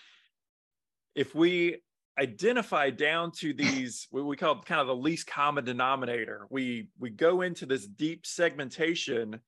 if 1.16 1.34
we 1.34 1.78
identify 2.20 2.90
down 2.90 3.32
to 3.32 3.54
these 3.54 4.10
what 4.12 4.26
we 4.26 4.36
call 4.36 4.62
kind 4.62 4.82
of 4.82 4.88
the 4.88 4.96
least 4.96 5.26
common 5.26 5.64
denominator, 5.64 6.48
we 6.50 6.90
we 7.00 7.12
go 7.12 7.44
into 7.44 7.66
this 7.66 7.88
deep 7.88 8.26
segmentation, 8.26 9.40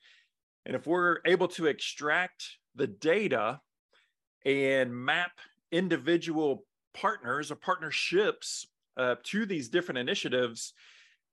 and 0.66 0.74
if 0.74 0.88
we're 0.88 1.18
able 1.26 1.50
to 1.50 1.66
extract 1.66 2.46
the 2.76 2.88
data 2.88 3.60
and 4.46 4.94
map 4.94 5.32
individual 5.72 6.66
partners 6.94 7.52
or 7.52 7.56
partnerships 7.56 8.68
uh, 8.98 9.16
to 9.24 9.46
these 9.46 9.70
different 9.70 10.00
initiatives, 10.00 10.74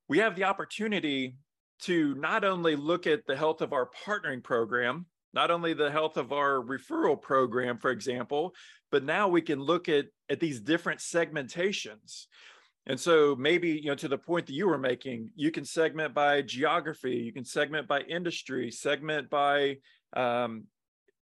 we 0.09 0.19
have 0.19 0.37
the 0.37 0.45
opportunity 0.45 1.37
to 1.81 2.15
not 2.17 2.45
only 2.45 2.77
look 2.77 3.07
at 3.07 3.27
the 3.27 3.37
health 3.37 3.61
of 3.61 3.73
our 3.73 3.89
partnering 4.07 4.43
program, 4.43 5.07
not 5.33 5.51
only 5.51 5.75
the 5.75 5.91
health 5.91 6.17
of 6.17 6.33
our 6.33 6.63
referral 6.63 7.21
program, 7.21 7.79
for 7.79 7.91
example, 7.91 8.55
but 8.91 9.05
now 9.05 9.29
we 9.29 9.43
can 9.43 9.61
look 9.61 9.89
at, 9.89 10.07
at 10.29 10.41
these 10.41 10.61
different 10.61 11.01
segmentations. 11.01 12.27
And 12.87 12.99
so 12.99 13.37
maybe, 13.39 13.71
you 13.71 13.91
know, 13.91 13.95
to 13.97 14.09
the 14.09 14.17
point 14.17 14.47
that 14.47 14.55
you 14.55 14.67
were 14.67 14.79
making, 14.79 15.31
you 15.37 15.51
can 15.51 15.65
segment 15.65 16.15
by 16.15 16.41
geography, 16.41 17.17
you 17.17 17.33
can 17.33 17.45
segment 17.45 17.87
by 17.87 18.01
industry, 18.01 18.71
segment 18.71 19.29
by 19.29 19.77
um, 20.17 20.65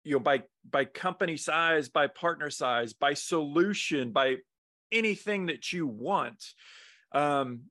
you 0.04 0.12
know 0.12 0.20
by 0.20 0.42
by 0.70 0.84
company 0.84 1.36
size 1.36 1.88
by 1.88 2.06
partner 2.06 2.50
size 2.50 2.92
by 2.92 3.14
solution 3.14 4.12
by 4.12 4.36
anything 4.92 5.46
that 5.46 5.72
you 5.72 5.86
want 5.86 6.44
um 7.12 7.62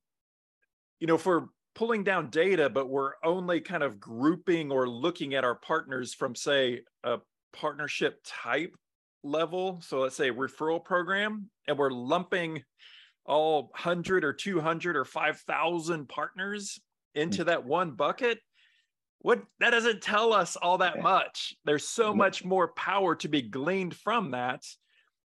you 1.00 1.08
know 1.08 1.18
for 1.18 1.48
pulling 1.76 2.04
down 2.04 2.30
data 2.30 2.70
but 2.70 2.90
we're 2.90 3.14
only 3.24 3.62
kind 3.62 3.84
of 3.84 4.00
grouping 4.00 4.72
or 4.72 4.88
looking 4.88 5.34
at 5.34 5.44
our 5.44 5.56
partners 5.56 6.14
from 6.14 6.36
say 6.36 6.82
a 7.04 7.18
partnership 7.54 8.20
type 8.26 8.76
level 9.24 9.80
so 9.82 10.00
let's 10.00 10.16
say 10.16 10.32
referral 10.32 10.84
program 10.84 11.50
and 11.68 11.78
we're 11.78 11.92
lumping 11.92 12.62
all 13.26 13.64
100 13.74 14.26
or 14.26 14.34
200 14.34 14.98
or 14.98 15.06
5000 15.06 16.10
partners 16.10 16.80
into 17.16 17.44
hmm. 17.44 17.48
that 17.48 17.66
one 17.66 17.92
bucket 17.92 18.40
what 19.24 19.42
that 19.62 19.72
doesn't 19.72 20.02
tell 20.02 20.34
us 20.34 20.58
all 20.58 20.78
that 20.80 21.02
much. 21.02 21.56
There's 21.66 21.88
so 21.88 22.14
much 22.14 22.44
more 22.44 22.68
power 22.74 23.16
to 23.16 23.28
be 23.30 23.42
gleaned 23.42 23.96
from 23.96 24.32
that. 24.32 24.64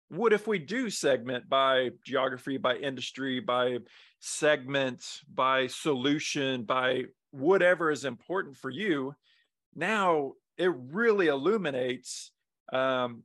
What 0.08 0.34
if 0.34 0.46
we 0.46 0.58
do 0.58 0.90
segment 0.90 1.48
by 1.48 1.90
geography 2.04 2.58
by 2.58 2.76
industry 2.76 3.40
by 3.40 3.78
segment 4.20 5.04
by 5.34 5.66
solution 5.66 6.64
by 6.64 7.04
whatever 7.30 7.90
is 7.90 8.04
important 8.04 8.56
for 8.56 8.70
you? 8.70 9.14
Now 9.74 10.34
it 10.58 10.72
really 10.74 11.28
illuminates 11.28 12.32
um, 12.72 13.22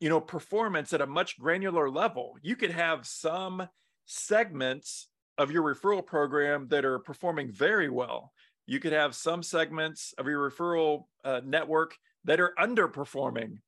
you 0.00 0.08
know 0.08 0.20
performance 0.20 0.92
at 0.92 1.00
a 1.00 1.06
much 1.06 1.38
granular 1.38 1.88
level. 1.88 2.34
You 2.42 2.56
could 2.56 2.72
have 2.72 3.06
some 3.06 3.68
segments 4.06 5.06
of 5.38 5.52
your 5.52 5.62
referral 5.62 6.04
program 6.04 6.66
that 6.68 6.84
are 6.84 6.98
performing 6.98 7.52
very 7.52 7.88
well 7.88 8.32
you 8.66 8.80
could 8.80 8.92
have 8.92 9.14
some 9.14 9.42
segments 9.42 10.14
of 10.18 10.26
your 10.26 10.50
referral 10.50 11.04
uh, 11.24 11.40
network 11.44 11.96
that 12.24 12.40
are 12.40 12.54
underperforming, 12.58 13.58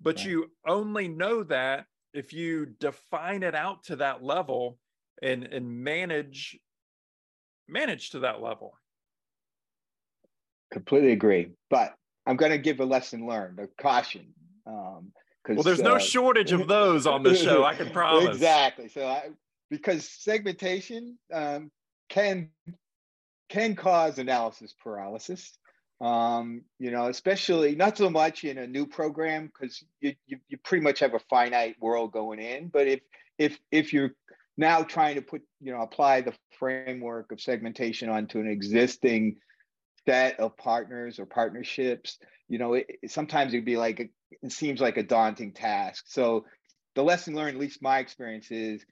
but 0.00 0.20
yeah. 0.20 0.30
you 0.30 0.50
only 0.66 1.08
know 1.08 1.42
that 1.42 1.86
if 2.12 2.32
you 2.32 2.66
define 2.78 3.42
it 3.42 3.54
out 3.54 3.84
to 3.84 3.96
that 3.96 4.22
level 4.22 4.78
and 5.22 5.44
and 5.44 5.68
manage 5.68 6.56
manage 7.68 8.10
to 8.10 8.20
that 8.20 8.40
level. 8.40 8.74
Completely 10.72 11.12
agree, 11.12 11.50
but 11.70 11.94
I'm 12.26 12.36
going 12.36 12.52
to 12.52 12.58
give 12.58 12.80
a 12.80 12.84
lesson 12.84 13.26
learned, 13.26 13.58
a 13.58 13.68
caution. 13.80 14.26
Um, 14.66 15.12
well, 15.48 15.62
there's 15.62 15.80
uh, 15.80 15.84
no 15.84 15.98
shortage 15.98 16.52
of 16.52 16.66
those 16.68 17.06
on 17.06 17.22
the 17.22 17.34
show. 17.34 17.64
I 17.64 17.74
can 17.74 17.90
promise. 17.92 18.28
Exactly. 18.28 18.88
So, 18.88 19.06
I, 19.06 19.28
because 19.70 20.08
segmentation 20.08 21.18
um, 21.32 21.70
can 22.08 22.50
can 23.48 23.74
cause 23.74 24.18
analysis 24.18 24.74
paralysis. 24.82 25.56
Um, 26.00 26.62
you 26.78 26.90
know, 26.90 27.06
especially 27.06 27.76
not 27.76 27.96
so 27.96 28.10
much 28.10 28.44
in 28.44 28.58
a 28.58 28.66
new 28.66 28.86
program 28.86 29.46
because 29.46 29.82
you, 30.00 30.14
you, 30.26 30.38
you 30.48 30.58
pretty 30.58 30.82
much 30.82 31.00
have 31.00 31.14
a 31.14 31.20
finite 31.30 31.76
world 31.80 32.12
going 32.12 32.40
in. 32.40 32.68
But 32.68 32.88
if 32.88 33.00
if 33.38 33.58
if 33.70 33.92
you're 33.92 34.10
now 34.56 34.82
trying 34.82 35.14
to 35.14 35.22
put 35.22 35.42
you 35.60 35.72
know 35.72 35.82
apply 35.82 36.22
the 36.22 36.34
framework 36.58 37.32
of 37.32 37.40
segmentation 37.40 38.08
onto 38.08 38.40
an 38.40 38.48
existing 38.48 39.36
set 40.06 40.40
of 40.40 40.56
partners 40.56 41.18
or 41.18 41.26
partnerships, 41.26 42.18
you 42.48 42.58
know, 42.58 42.74
it, 42.74 42.86
sometimes 43.08 43.54
it'd 43.54 43.64
be 43.64 43.76
like 43.76 44.00
a, 44.00 44.08
it 44.42 44.52
seems 44.52 44.80
like 44.80 44.96
a 44.96 45.02
daunting 45.02 45.52
task. 45.52 46.04
So 46.08 46.44
the 46.94 47.02
lesson 47.02 47.34
learned, 47.34 47.56
at 47.56 47.60
least 47.60 47.82
my 47.82 47.98
experience 47.98 48.50
is, 48.50 48.84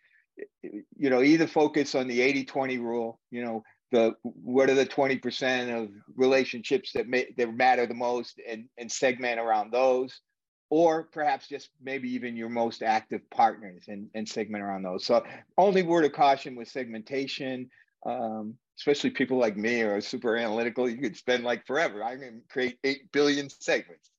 you 0.62 1.10
know, 1.10 1.22
either 1.22 1.46
focus 1.46 1.94
on 1.94 2.08
the 2.08 2.20
80-20 2.20 2.80
rule, 2.80 3.20
you 3.30 3.44
know, 3.44 3.62
the 3.92 4.14
what 4.22 4.68
are 4.68 4.74
the 4.74 4.86
20% 4.86 5.82
of 5.82 5.90
relationships 6.16 6.92
that 6.94 7.06
may 7.06 7.28
that 7.36 7.54
matter 7.54 7.86
the 7.86 7.94
most 7.94 8.40
and 8.48 8.68
and 8.76 8.90
segment 8.90 9.38
around 9.38 9.72
those? 9.72 10.20
Or 10.70 11.04
perhaps 11.04 11.46
just 11.48 11.68
maybe 11.82 12.08
even 12.14 12.34
your 12.34 12.48
most 12.48 12.82
active 12.82 13.20
partners 13.30 13.84
and, 13.88 14.08
and 14.14 14.26
segment 14.26 14.64
around 14.64 14.82
those. 14.82 15.04
So 15.04 15.22
only 15.58 15.82
word 15.82 16.06
of 16.06 16.12
caution 16.12 16.56
with 16.56 16.68
segmentation 16.68 17.68
um, 18.04 18.54
especially 18.78 19.10
people 19.10 19.38
like 19.38 19.56
me 19.56 19.82
are 19.82 20.00
super 20.00 20.36
analytical 20.36 20.88
you 20.88 20.98
could 20.98 21.16
spend 21.16 21.44
like 21.44 21.66
forever. 21.66 22.02
I 22.02 22.16
can 22.16 22.42
create 22.48 22.78
8 22.82 23.12
billion 23.12 23.48
segments. 23.48 24.10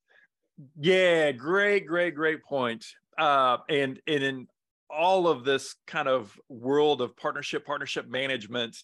Yeah 0.79 1.31
great 1.31 1.85
great 1.85 2.15
great 2.15 2.43
point. 2.43 2.85
Uh, 3.17 3.57
and 3.69 3.99
and 4.07 4.23
in 4.23 4.47
all 4.89 5.27
of 5.27 5.43
this 5.43 5.75
kind 5.87 6.07
of 6.07 6.39
world 6.49 7.01
of 7.01 7.17
partnership 7.17 7.65
partnership 7.65 8.07
management 8.07 8.77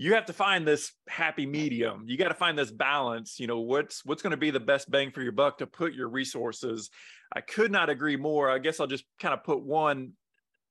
you 0.00 0.14
have 0.14 0.26
to 0.26 0.32
find 0.32 0.64
this 0.64 0.92
happy 1.08 1.44
medium. 1.44 2.04
You 2.06 2.16
got 2.16 2.28
to 2.28 2.34
find 2.34 2.56
this 2.56 2.70
balance 2.70 3.40
you 3.40 3.48
know 3.48 3.58
what's 3.58 4.04
what's 4.04 4.22
going 4.22 4.30
to 4.30 4.36
be 4.36 4.50
the 4.50 4.60
best 4.60 4.88
bang 4.88 5.10
for 5.10 5.22
your 5.22 5.32
buck 5.32 5.58
to 5.58 5.66
put 5.66 5.92
your 5.92 6.08
resources. 6.08 6.88
I 7.34 7.40
could 7.40 7.72
not 7.72 7.90
agree 7.90 8.16
more. 8.16 8.48
I 8.48 8.58
guess 8.58 8.78
i'll 8.78 8.86
just 8.86 9.04
kind 9.20 9.34
of 9.34 9.42
put 9.42 9.60
one 9.60 10.12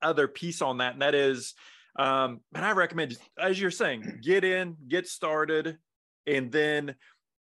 other 0.00 0.28
piece 0.28 0.62
on 0.62 0.78
that 0.78 0.94
and 0.94 1.02
that 1.02 1.14
is 1.14 1.54
um 1.98 2.40
and 2.54 2.64
i 2.64 2.70
recommend 2.70 3.16
as 3.38 3.60
you're 3.60 3.70
saying 3.70 4.20
get 4.22 4.44
in 4.44 4.76
get 4.86 5.08
started 5.08 5.76
and 6.26 6.52
then 6.52 6.94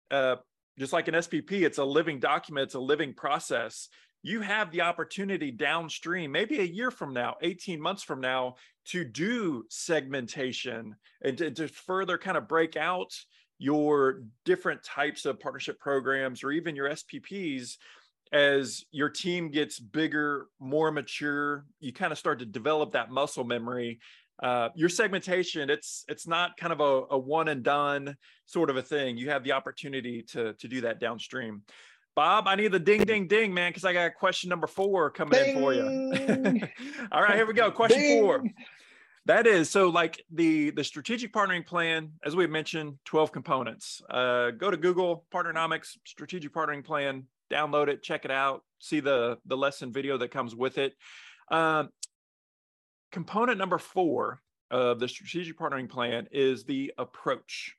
uh 0.10 0.36
just 0.80 0.92
like 0.92 1.08
an 1.08 1.14
spp 1.14 1.62
it's 1.62 1.78
a 1.78 1.84
living 1.84 2.20
document 2.20 2.64
it's 2.64 2.74
a 2.74 2.80
living 2.80 3.14
process 3.14 3.88
you 4.22 4.42
have 4.42 4.72
the 4.72 4.82
opportunity 4.82 5.52
downstream, 5.52 6.32
maybe 6.32 6.60
a 6.60 6.64
year 6.64 6.92
from 6.92 7.14
now, 7.14 7.36
18 7.42 7.82
months 7.82 8.04
from 8.04 8.20
now, 8.20 8.56
to 8.86 9.04
do 9.04 9.64
segmentation 9.70 10.96
and 11.24 11.38
to, 11.38 11.52
to, 11.52 11.68
further 11.68 12.18
kind 12.18 12.38
of 12.38 12.48
break 12.48 12.76
out 12.76 13.14
your 13.60 14.24
different 14.46 14.84
types 14.84 15.26
of 15.26 15.40
partnership 15.40 15.80
programs 15.80 16.44
or 16.44 16.52
even 16.52 16.76
your 16.76 16.90
SPPs 16.90 17.78
as 18.32 18.86
your 18.92 19.10
team 19.10 19.50
gets 19.50 19.80
bigger, 19.80 20.48
more 20.60 20.92
mature, 20.92 21.66
you 21.80 21.92
kind 21.92 22.12
of 22.12 22.18
start 22.18 22.40
to 22.40 22.46
develop 22.46 22.92
that 22.92 23.10
muscle 23.10 23.44
memory. 23.44 24.00
Uh, 24.42 24.70
your 24.76 24.88
segmentation, 24.88 25.70
it's 25.70 26.06
it's 26.08 26.26
not 26.28 26.56
kind 26.56 26.72
of 26.72 26.80
a, 26.80 27.16
a 27.16 27.18
one 27.18 27.50
and 27.50 27.64
done 27.64 28.16
sort 28.46 28.70
of 28.70 28.78
a 28.78 28.82
thing. 28.82 29.18
You 29.18 29.30
have 29.32 29.44
the 29.44 29.52
opportunity 29.52 30.22
to 30.30 30.54
to 30.54 30.68
do 30.68 30.82
that 30.82 31.00
downstream. 31.00 31.64
Bob, 32.20 32.50
I 32.50 32.56
need 32.56 32.74
the 32.74 32.80
ding, 32.82 33.06
ding, 33.06 33.28
ding, 33.28 33.54
man, 33.54 33.70
because 33.70 33.86
I 33.86 33.94
got 33.94 34.14
question 34.14 34.50
number 34.50 34.68
four 34.68 35.10
coming 35.10 35.40
ding. 35.40 35.56
in 35.56 35.62
for 35.62 35.74
you. 35.74 36.68
All 37.14 37.22
right, 37.22 37.36
here 37.36 37.46
we 37.46 37.54
go. 37.54 37.72
Question 37.72 38.02
ding. 38.02 38.22
four. 38.22 38.44
That 39.26 39.48
is 39.48 39.70
so 39.70 39.88
like 39.88 40.22
the 40.30 40.72
the 40.72 40.84
strategic 40.84 41.32
partnering 41.32 41.66
plan, 41.66 42.12
as 42.26 42.36
we 42.36 42.46
mentioned, 42.46 42.98
12 43.06 43.32
components. 43.32 44.02
Uh, 44.10 44.52
go 44.52 44.70
to 44.70 44.76
Google 44.76 45.24
Partnernomics 45.34 45.96
strategic 46.06 46.54
partnering 46.54 46.84
plan, 46.84 47.24
download 47.50 47.88
it, 47.88 48.04
check 48.04 48.26
it 48.26 48.32
out, 48.32 48.66
see 48.80 49.00
the 49.00 49.38
the 49.46 49.56
lesson 49.56 49.94
video 49.94 50.18
that 50.18 50.30
comes 50.30 50.54
with 50.54 50.78
it. 50.78 50.96
Um, 51.50 51.88
component 53.14 53.58
number 53.58 53.78
four 53.78 54.42
of 54.70 55.00
the 55.00 55.08
strategic 55.08 55.58
partnering 55.58 55.88
plan 55.88 56.28
is 56.34 56.66
the 56.66 56.92
approach. 56.98 57.78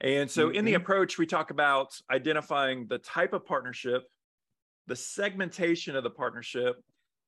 And 0.00 0.30
so 0.30 0.46
mm-hmm. 0.46 0.56
in 0.56 0.64
the 0.64 0.72
mm-hmm. 0.72 0.82
approach, 0.82 1.18
we 1.18 1.26
talk 1.26 1.50
about 1.50 2.00
identifying 2.10 2.86
the 2.86 2.98
type 2.98 3.32
of 3.32 3.44
partnership, 3.44 4.04
the 4.86 4.96
segmentation 4.96 5.96
of 5.96 6.04
the 6.04 6.10
partnership, 6.10 6.76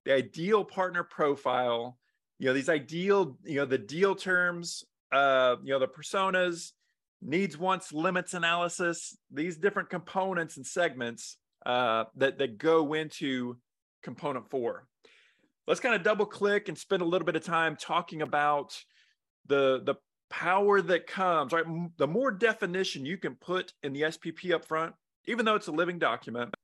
the 0.05 0.15
ideal 0.15 0.65
partner 0.65 1.03
profile, 1.03 1.99
you 2.39 2.47
know, 2.47 2.53
these 2.53 2.69
ideal, 2.69 3.37
you 3.45 3.57
know, 3.57 3.67
the 3.67 3.79
deal 3.79 4.15
terms, 4.15 4.85
uh, 5.13 5.57
you 5.63 5.73
know, 5.73 5.79
the 5.79 5.89
personas, 5.89 6.73
needs, 7.21 7.59
wants, 7.59 7.93
limits 7.93 8.35
analysis, 8.35 9.17
these 9.31 9.57
different 9.57 9.91
components 9.91 10.57
and 10.57 10.67
segments 10.67 11.37
uh, 11.67 12.05
that 12.17 12.39
that 12.39 12.57
go 12.57 12.95
into 12.95 13.57
component 14.03 14.49
four. 14.49 14.87
Let's 15.67 15.81
kind 15.81 15.95
of 15.95 16.03
double 16.03 16.27
click 16.27 16.69
and 16.69 16.79
spend 16.79 17.03
a 17.03 17.05
little 17.05 17.27
bit 17.27 17.37
of 17.37 17.45
time 17.45 17.77
talking 17.77 18.23
about 18.23 18.79
the 19.47 19.83
the 19.85 19.97
power 20.31 20.81
that 20.81 21.07
comes. 21.07 21.53
Right, 21.53 21.65
the 21.97 22.07
more 22.07 22.31
definition 22.31 23.05
you 23.05 23.19
can 23.19 23.35
put 23.35 23.73
in 23.83 23.93
the 23.93 24.03
SPP 24.03 24.53
up 24.53 24.65
front, 24.65 24.95
even 25.27 25.45
though 25.45 25.57
it's 25.57 25.67
a 25.67 25.73
living 25.73 25.99
document, 25.99 26.55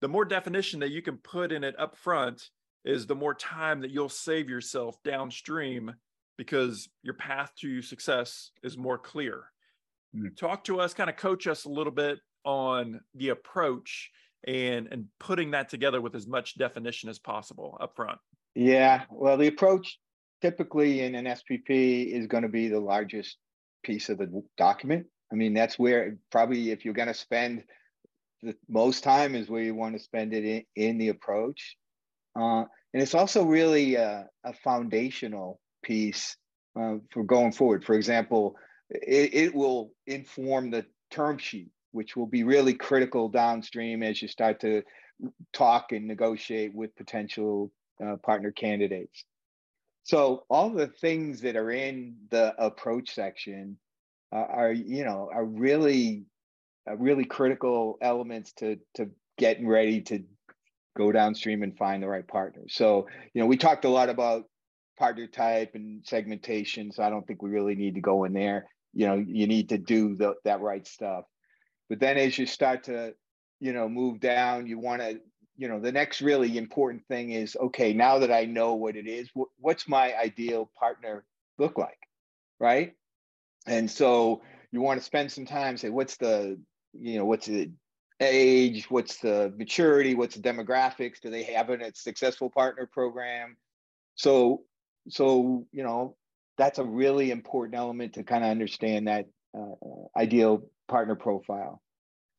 the 0.00 0.08
more 0.08 0.24
definition 0.24 0.80
that 0.80 0.90
you 0.90 1.02
can 1.02 1.16
put 1.16 1.52
in 1.52 1.64
it 1.64 1.74
up 1.78 1.96
front 1.96 2.50
is 2.84 3.06
the 3.06 3.14
more 3.14 3.34
time 3.34 3.80
that 3.80 3.90
you'll 3.90 4.08
save 4.08 4.48
yourself 4.48 4.96
downstream 5.02 5.94
because 6.36 6.88
your 7.02 7.14
path 7.14 7.52
to 7.60 7.82
success 7.82 8.50
is 8.62 8.78
more 8.78 8.98
clear. 8.98 9.44
Mm. 10.16 10.36
Talk 10.36 10.64
to 10.64 10.80
us, 10.80 10.94
kind 10.94 11.10
of 11.10 11.16
coach 11.16 11.46
us 11.46 11.64
a 11.64 11.68
little 11.68 11.92
bit 11.92 12.18
on 12.44 13.00
the 13.14 13.30
approach 13.30 14.10
and 14.46 14.86
and 14.92 15.06
putting 15.18 15.50
that 15.50 15.68
together 15.68 16.00
with 16.00 16.14
as 16.14 16.26
much 16.26 16.56
definition 16.56 17.08
as 17.08 17.18
possible 17.18 17.76
up 17.80 17.96
front. 17.96 18.18
Yeah, 18.54 19.02
well, 19.10 19.36
the 19.36 19.48
approach 19.48 19.98
typically 20.40 21.00
in 21.02 21.14
an 21.14 21.24
SPP 21.24 22.12
is 22.12 22.26
going 22.26 22.42
to 22.42 22.48
be 22.48 22.68
the 22.68 22.80
largest 22.80 23.36
piece 23.82 24.08
of 24.08 24.18
the 24.18 24.42
document. 24.56 25.06
I 25.32 25.34
mean, 25.34 25.54
that's 25.54 25.78
where 25.78 26.16
probably 26.30 26.70
if 26.70 26.84
you're 26.84 26.94
going 26.94 27.08
to 27.08 27.14
spend 27.14 27.64
the 28.42 28.54
most 28.68 29.02
time 29.02 29.34
is 29.34 29.48
where 29.48 29.62
you 29.62 29.74
want 29.74 29.96
to 29.96 30.02
spend 30.02 30.32
it 30.32 30.44
in, 30.44 30.64
in 30.76 30.98
the 30.98 31.08
approach. 31.08 31.76
Uh, 32.38 32.64
and 32.94 33.02
it's 33.02 33.14
also 33.14 33.44
really 33.44 33.96
a, 33.96 34.26
a 34.44 34.52
foundational 34.52 35.60
piece 35.82 36.36
uh, 36.78 36.96
for 37.10 37.24
going 37.24 37.52
forward. 37.52 37.84
For 37.84 37.94
example, 37.94 38.54
it, 38.90 39.34
it, 39.34 39.54
will 39.54 39.90
inform 40.06 40.70
the 40.70 40.86
term 41.10 41.38
sheet, 41.38 41.70
which 41.92 42.16
will 42.16 42.26
be 42.26 42.44
really 42.44 42.74
critical 42.74 43.28
downstream 43.28 44.02
as 44.02 44.22
you 44.22 44.28
start 44.28 44.60
to 44.60 44.82
talk 45.52 45.92
and 45.92 46.06
negotiate 46.06 46.74
with 46.74 46.94
potential 46.96 47.72
uh, 48.04 48.16
partner 48.24 48.52
candidates. 48.52 49.24
So 50.08 50.44
all 50.48 50.70
the 50.70 50.86
things 50.86 51.42
that 51.42 51.54
are 51.54 51.70
in 51.70 52.16
the 52.30 52.54
approach 52.58 53.14
section 53.14 53.76
uh, 54.32 54.36
are, 54.38 54.72
you 54.72 55.04
know, 55.04 55.28
are 55.30 55.44
really, 55.44 56.24
uh, 56.90 56.96
really 56.96 57.26
critical 57.26 57.98
elements 58.00 58.54
to 58.54 58.78
to 58.94 59.10
getting 59.36 59.68
ready 59.68 60.00
to 60.00 60.24
go 60.96 61.12
downstream 61.12 61.62
and 61.62 61.76
find 61.76 62.02
the 62.02 62.08
right 62.08 62.26
partner. 62.26 62.62
So, 62.68 63.06
you 63.34 63.42
know, 63.42 63.46
we 63.46 63.58
talked 63.58 63.84
a 63.84 63.90
lot 63.90 64.08
about 64.08 64.44
partner 64.98 65.26
type 65.26 65.72
and 65.74 66.02
segmentation. 66.06 66.90
So 66.90 67.02
I 67.02 67.10
don't 67.10 67.26
think 67.26 67.42
we 67.42 67.50
really 67.50 67.74
need 67.74 67.96
to 67.96 68.00
go 68.00 68.24
in 68.24 68.32
there. 68.32 68.64
You 68.94 69.08
know, 69.08 69.14
you 69.14 69.46
need 69.46 69.68
to 69.68 69.78
do 69.78 70.16
the, 70.16 70.36
that 70.44 70.62
right 70.62 70.86
stuff. 70.86 71.24
But 71.90 72.00
then 72.00 72.16
as 72.16 72.38
you 72.38 72.46
start 72.46 72.84
to, 72.84 73.12
you 73.60 73.74
know, 73.74 73.90
move 73.90 74.20
down, 74.20 74.66
you 74.66 74.78
want 74.78 75.02
to, 75.02 75.20
you 75.58 75.68
know, 75.68 75.80
the 75.80 75.92
next 75.92 76.22
really 76.22 76.56
important 76.56 77.04
thing 77.08 77.32
is 77.32 77.56
okay, 77.60 77.92
now 77.92 78.20
that 78.20 78.32
I 78.32 78.46
know 78.46 78.74
what 78.74 78.96
it 78.96 79.06
is, 79.06 79.28
wh- 79.36 79.52
what's 79.58 79.88
my 79.88 80.16
ideal 80.16 80.70
partner 80.78 81.24
look 81.58 81.76
like? 81.76 81.98
Right. 82.58 82.94
And 83.66 83.90
so 83.90 84.42
you 84.72 84.80
want 84.80 85.00
to 85.00 85.04
spend 85.04 85.30
some 85.30 85.44
time, 85.44 85.76
say, 85.76 85.90
what's 85.90 86.16
the, 86.16 86.58
you 86.94 87.18
know, 87.18 87.26
what's 87.26 87.46
the 87.46 87.70
age, 88.20 88.90
what's 88.90 89.18
the 89.18 89.52
maturity, 89.56 90.14
what's 90.14 90.36
the 90.36 90.42
demographics? 90.42 91.20
Do 91.20 91.30
they 91.30 91.42
have 91.42 91.68
a 91.70 91.94
successful 91.94 92.50
partner 92.50 92.88
program? 92.90 93.56
So 94.14 94.62
so 95.08 95.66
you 95.72 95.82
know 95.82 96.16
that's 96.56 96.78
a 96.78 96.84
really 96.84 97.30
important 97.30 97.76
element 97.76 98.14
to 98.14 98.24
kind 98.24 98.44
of 98.44 98.50
understand 98.50 99.08
that 99.08 99.26
uh, 99.56 99.74
ideal 100.16 100.68
partner 100.88 101.14
profile 101.14 101.80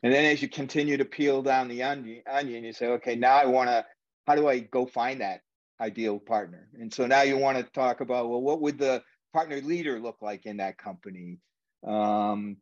and 0.04 0.14
then 0.14 0.26
as 0.26 0.42
you 0.42 0.50
continue 0.50 0.98
to 0.98 1.06
peel 1.06 1.42
down 1.42 1.68
the 1.68 1.84
onion, 1.84 2.64
you 2.64 2.74
say 2.74 2.88
okay 2.88 3.16
now 3.16 3.36
i 3.36 3.46
want 3.46 3.70
to 3.70 3.86
how 4.28 4.36
do 4.36 4.48
i 4.48 4.60
go 4.60 4.86
find 4.86 5.22
that 5.22 5.42
ideal 5.82 6.20
partner? 6.20 6.68
And 6.80 6.94
so 6.94 7.08
now 7.08 7.22
you 7.22 7.38
want 7.38 7.58
to 7.58 7.64
talk 7.64 8.02
about 8.02 8.30
well 8.30 8.42
what 8.42 8.62
would 8.62 8.78
the 8.78 9.02
partner 9.34 9.62
leader 9.62 10.00
look 10.00 10.18
like 10.22 10.46
in 10.46 10.58
that 10.58 10.78
company? 10.78 11.40
Um, 11.88 12.58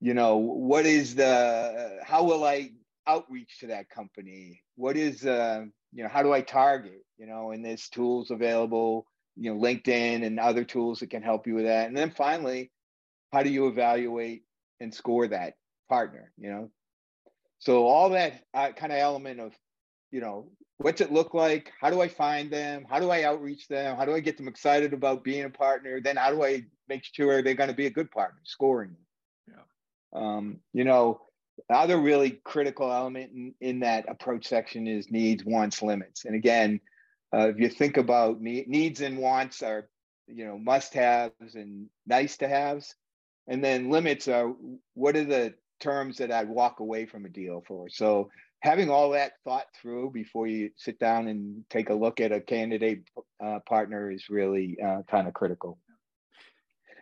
you 0.00 0.14
know 0.14 0.36
what 0.36 0.86
is 0.86 1.14
the 1.14 2.00
how 2.02 2.24
will 2.24 2.44
i 2.44 2.70
outreach 3.06 3.58
to 3.60 3.68
that 3.68 3.88
company? 3.88 4.62
What 4.76 4.96
is 4.96 5.24
uh, 5.24 5.64
you 5.92 6.02
know 6.02 6.08
how 6.08 6.22
do 6.22 6.32
i 6.32 6.40
target 6.40 7.04
you 7.16 7.26
know 7.26 7.52
and 7.52 7.64
there's 7.64 7.88
tools 7.88 8.30
available 8.30 9.06
you 9.36 9.54
know 9.54 9.60
linkedin 9.60 10.24
and 10.24 10.40
other 10.40 10.64
tools 10.64 11.00
that 11.00 11.10
can 11.10 11.22
help 11.22 11.46
you 11.46 11.54
with 11.54 11.64
that. 11.64 11.88
And 11.88 11.96
then 11.96 12.10
finally 12.10 12.72
how 13.32 13.42
do 13.42 13.50
you 13.50 13.68
evaluate 13.68 14.42
and 14.80 14.92
score 14.92 15.28
that 15.28 15.54
partner 15.88 16.32
you 16.38 16.50
know? 16.50 16.70
So 17.58 17.86
all 17.86 18.10
that 18.10 18.42
uh, 18.52 18.72
kind 18.72 18.92
of 18.92 18.98
element 18.98 19.40
of 19.40 19.52
you 20.10 20.20
know 20.20 20.48
what's 20.78 21.00
it 21.00 21.12
look 21.12 21.34
like? 21.34 21.72
How 21.80 21.90
do 21.90 22.00
i 22.00 22.08
find 22.08 22.50
them? 22.50 22.84
How 22.88 23.00
do 23.00 23.10
i 23.10 23.24
outreach 23.24 23.68
them? 23.68 23.96
How 23.96 24.04
do 24.04 24.14
i 24.14 24.20
get 24.20 24.36
them 24.36 24.48
excited 24.48 24.92
about 24.92 25.24
being 25.24 25.44
a 25.44 25.50
partner? 25.50 26.00
Then 26.00 26.16
how 26.16 26.30
do 26.30 26.44
i 26.44 26.64
make 26.88 27.04
sure 27.04 27.42
they're 27.42 27.54
going 27.54 27.70
to 27.70 27.76
be 27.76 27.86
a 27.86 27.90
good 27.90 28.10
partner 28.10 28.40
scoring 28.44 28.94
yeah. 29.48 29.62
Um, 30.12 30.58
you 30.72 30.84
know 30.84 31.20
the 31.68 31.76
other 31.76 31.98
really 31.98 32.40
critical 32.44 32.90
element 32.92 33.30
in, 33.32 33.54
in 33.60 33.80
that 33.80 34.06
approach 34.08 34.48
section 34.48 34.86
is 34.86 35.10
needs 35.10 35.44
wants 35.44 35.82
limits. 35.82 36.24
And 36.24 36.34
again 36.34 36.80
uh, 37.34 37.48
if 37.48 37.58
you 37.58 37.68
think 37.68 37.96
about 37.96 38.40
need, 38.40 38.68
needs 38.68 39.00
and 39.00 39.18
wants 39.18 39.62
are, 39.62 39.88
you 40.28 40.44
know, 40.46 40.56
must 40.56 40.94
haves 40.94 41.54
and 41.54 41.86
nice 42.06 42.36
to 42.36 42.48
haves. 42.48 42.94
And 43.48 43.62
then 43.62 43.90
limits 43.90 44.28
are 44.28 44.54
what 44.94 45.16
are 45.16 45.24
the 45.24 45.54
terms 45.84 46.18
that 46.18 46.32
I'd 46.32 46.48
walk 46.48 46.80
away 46.80 47.06
from 47.06 47.24
a 47.24 47.28
deal 47.28 47.62
for. 47.66 47.88
So 47.88 48.30
having 48.60 48.90
all 48.90 49.10
that 49.10 49.32
thought 49.44 49.66
through 49.80 50.10
before 50.10 50.46
you 50.46 50.70
sit 50.76 50.98
down 50.98 51.28
and 51.28 51.64
take 51.70 51.90
a 51.90 51.94
look 51.94 52.20
at 52.20 52.32
a 52.32 52.40
candidate 52.40 53.08
uh, 53.44 53.60
partner 53.68 54.10
is 54.10 54.28
really 54.28 54.76
uh, 54.84 55.02
kind 55.08 55.28
of 55.28 55.34
critical. 55.34 55.78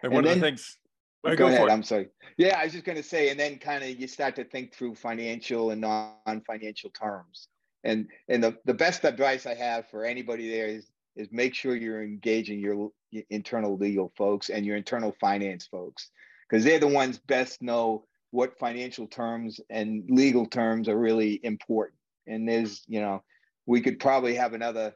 And 0.02 0.12
one 0.12 0.24
and 0.24 0.32
of 0.32 0.40
the 0.40 0.46
things. 0.46 0.76
Go, 1.24 1.36
go 1.36 1.46
ahead. 1.46 1.68
I'm 1.68 1.84
sorry. 1.84 2.08
Yeah, 2.36 2.58
I 2.58 2.64
was 2.64 2.72
just 2.72 2.84
going 2.84 2.98
to 2.98 3.04
say, 3.04 3.30
and 3.30 3.38
then 3.38 3.58
kind 3.58 3.84
of 3.84 3.90
you 3.90 4.08
start 4.08 4.34
to 4.36 4.44
think 4.44 4.74
through 4.74 4.96
financial 4.96 5.70
and 5.70 5.80
non-financial 5.80 6.90
terms 6.90 7.48
and 7.84 8.08
and 8.28 8.42
the, 8.42 8.56
the 8.64 8.74
best 8.74 9.04
advice 9.04 9.46
i 9.46 9.54
have 9.54 9.88
for 9.88 10.04
anybody 10.04 10.50
there 10.50 10.66
is 10.66 10.90
is 11.16 11.28
make 11.30 11.54
sure 11.54 11.76
you're 11.76 12.02
engaging 12.02 12.58
your 12.58 12.90
internal 13.30 13.76
legal 13.76 14.12
folks 14.16 14.48
and 14.48 14.64
your 14.64 14.76
internal 14.76 15.14
finance 15.20 15.66
folks 15.66 16.10
because 16.48 16.64
they're 16.64 16.78
the 16.78 16.86
ones 16.86 17.18
best 17.18 17.60
know 17.60 18.04
what 18.32 18.58
financial 18.58 19.06
terms 19.06 19.60
and 19.70 20.04
legal 20.10 20.46
terms 20.46 20.88
are 20.88 20.98
really 20.98 21.40
important 21.42 21.98
and 22.26 22.48
there's 22.48 22.82
you 22.88 23.00
know 23.00 23.22
we 23.66 23.80
could 23.80 23.98
probably 24.00 24.34
have 24.34 24.52
another 24.52 24.92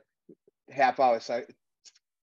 half 0.70 0.98
hour 0.98 1.20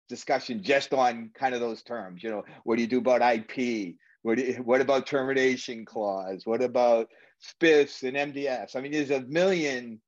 discussion 0.08 0.62
just 0.62 0.94
on 0.94 1.30
kind 1.34 1.54
of 1.54 1.60
those 1.60 1.82
terms 1.82 2.22
you 2.22 2.30
know 2.30 2.44
what 2.64 2.76
do 2.76 2.82
you 2.82 2.88
do 2.88 2.98
about 2.98 3.22
ip 3.34 3.94
what, 4.22 4.38
you, 4.38 4.54
what 4.64 4.80
about 4.80 5.06
termination 5.06 5.84
clause 5.84 6.42
what 6.44 6.62
about 6.62 7.08
spiffs 7.42 8.02
and 8.02 8.16
mds 8.16 8.76
i 8.76 8.80
mean 8.80 8.92
there's 8.92 9.10
a 9.10 9.20
million 9.22 10.00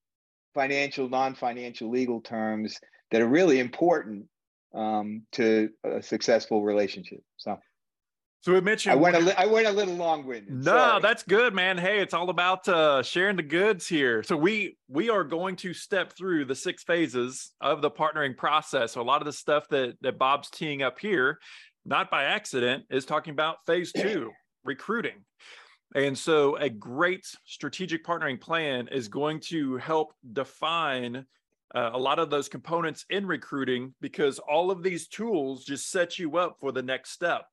financial, 0.54 1.08
non-financial 1.08 1.90
legal 1.90 2.20
terms 2.20 2.78
that 3.10 3.20
are 3.20 3.28
really 3.28 3.60
important 3.60 4.26
um, 4.74 5.22
to 5.32 5.70
a 5.84 6.02
successful 6.02 6.62
relationship. 6.62 7.20
So. 7.36 7.58
So 8.42 8.54
we 8.54 8.60
mentioned 8.62 8.92
I 8.92 8.96
went 8.96 9.16
a 9.16 9.20
li- 9.20 9.34
I 9.36 9.44
went 9.44 9.66
a 9.66 9.70
little 9.70 9.94
long 9.94 10.24
winded. 10.24 10.64
No, 10.64 10.72
Sorry. 10.72 11.02
that's 11.02 11.22
good, 11.22 11.52
man. 11.52 11.76
Hey, 11.76 12.00
it's 12.00 12.14
all 12.14 12.30
about 12.30 12.66
uh, 12.68 13.02
sharing 13.02 13.36
the 13.36 13.42
goods 13.42 13.86
here. 13.86 14.22
So 14.22 14.34
we 14.34 14.78
we 14.88 15.10
are 15.10 15.24
going 15.24 15.56
to 15.56 15.74
step 15.74 16.14
through 16.16 16.46
the 16.46 16.54
six 16.54 16.82
phases 16.82 17.52
of 17.60 17.82
the 17.82 17.90
partnering 17.90 18.34
process. 18.34 18.92
So 18.92 19.02
a 19.02 19.04
lot 19.04 19.20
of 19.20 19.26
the 19.26 19.32
stuff 19.32 19.68
that 19.68 19.96
that 20.00 20.18
Bob's 20.18 20.48
teeing 20.48 20.82
up 20.82 20.98
here, 20.98 21.38
not 21.84 22.10
by 22.10 22.24
accident, 22.24 22.84
is 22.88 23.04
talking 23.04 23.32
about 23.32 23.58
phase 23.66 23.92
two, 23.92 24.30
recruiting. 24.64 25.24
And 25.94 26.16
so, 26.16 26.56
a 26.56 26.70
great 26.70 27.26
strategic 27.44 28.04
partnering 28.06 28.40
plan 28.40 28.88
is 28.88 29.08
going 29.08 29.40
to 29.48 29.76
help 29.76 30.14
define 30.32 31.26
uh, 31.74 31.90
a 31.92 31.98
lot 31.98 32.18
of 32.18 32.30
those 32.30 32.48
components 32.48 33.04
in 33.10 33.26
recruiting 33.26 33.92
because 34.00 34.38
all 34.38 34.70
of 34.70 34.82
these 34.82 35.08
tools 35.08 35.64
just 35.64 35.90
set 35.90 36.18
you 36.18 36.38
up 36.38 36.56
for 36.60 36.70
the 36.72 36.82
next 36.82 37.10
step. 37.10 37.46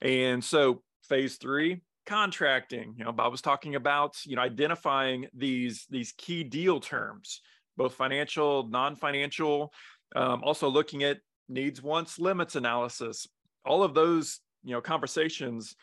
And 0.00 0.42
so, 0.42 0.82
phase 1.08 1.36
three, 1.36 1.82
contracting. 2.06 2.94
You 2.96 3.04
know, 3.04 3.12
Bob 3.12 3.30
was 3.32 3.42
talking 3.42 3.74
about 3.74 4.16
you 4.24 4.36
know 4.36 4.42
identifying 4.42 5.26
these 5.34 5.86
these 5.90 6.12
key 6.16 6.42
deal 6.44 6.80
terms, 6.80 7.40
both 7.76 7.94
financial, 7.94 8.68
non-financial. 8.68 9.72
Um, 10.16 10.42
also 10.42 10.68
looking 10.68 11.04
at 11.04 11.18
needs, 11.48 11.82
wants, 11.82 12.18
limits 12.18 12.56
analysis. 12.56 13.26
All 13.64 13.82
of 13.82 13.94
those 13.94 14.40
you 14.64 14.72
know 14.72 14.80
conversations 14.80 15.74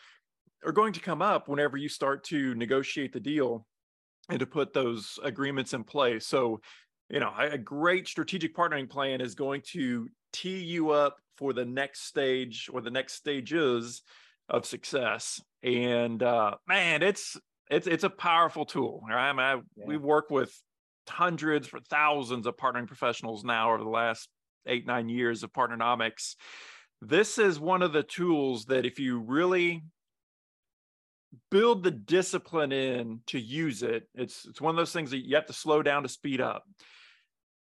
are 0.65 0.71
going 0.71 0.93
to 0.93 0.99
come 0.99 1.21
up 1.21 1.47
whenever 1.47 1.77
you 1.77 1.89
start 1.89 2.23
to 2.25 2.55
negotiate 2.55 3.13
the 3.13 3.19
deal 3.19 3.65
and 4.29 4.39
to 4.39 4.47
put 4.47 4.73
those 4.73 5.19
agreements 5.23 5.73
in 5.73 5.83
place. 5.83 6.25
So, 6.25 6.59
you 7.09 7.19
know, 7.19 7.31
a 7.37 7.57
great 7.57 8.07
strategic 8.07 8.55
partnering 8.55 8.89
plan 8.89 9.21
is 9.21 9.35
going 9.35 9.61
to 9.73 10.09
tee 10.33 10.63
you 10.63 10.89
up 10.89 11.17
for 11.37 11.53
the 11.53 11.65
next 11.65 12.05
stage 12.05 12.69
or 12.71 12.81
the 12.81 12.91
next 12.91 13.13
stages 13.13 14.01
of 14.49 14.65
success. 14.65 15.41
And 15.63 16.21
uh, 16.21 16.55
man, 16.67 17.03
it's 17.03 17.37
it's 17.69 17.87
it's 17.87 18.03
a 18.03 18.09
powerful 18.09 18.65
tool. 18.65 19.01
Right? 19.07 19.29
I 19.29 19.33
mean, 19.33 19.39
I, 19.39 19.53
yeah. 19.75 19.85
we 19.85 19.97
work 19.97 20.29
with 20.29 20.53
hundreds 21.07 21.67
for 21.67 21.79
thousands 21.79 22.47
of 22.47 22.57
partnering 22.57 22.87
professionals 22.87 23.43
now 23.43 23.73
over 23.73 23.83
the 23.83 23.89
last 23.89 24.29
eight 24.67 24.85
nine 24.85 25.09
years 25.09 25.43
of 25.43 25.53
partnernomics. 25.53 26.35
This 27.01 27.37
is 27.37 27.59
one 27.59 27.81
of 27.81 27.93
the 27.93 28.03
tools 28.03 28.65
that 28.65 28.85
if 28.85 28.99
you 28.99 29.19
really 29.19 29.83
build 31.51 31.83
the 31.83 31.91
discipline 31.91 32.71
in 32.71 33.19
to 33.27 33.39
use 33.39 33.83
it, 33.83 34.07
it's 34.15 34.45
it's 34.45 34.61
one 34.61 34.71
of 34.71 34.77
those 34.77 34.93
things 34.93 35.11
that 35.11 35.25
you 35.25 35.35
have 35.35 35.47
to 35.47 35.53
slow 35.53 35.81
down 35.81 36.03
to 36.03 36.09
speed 36.09 36.41
up. 36.41 36.63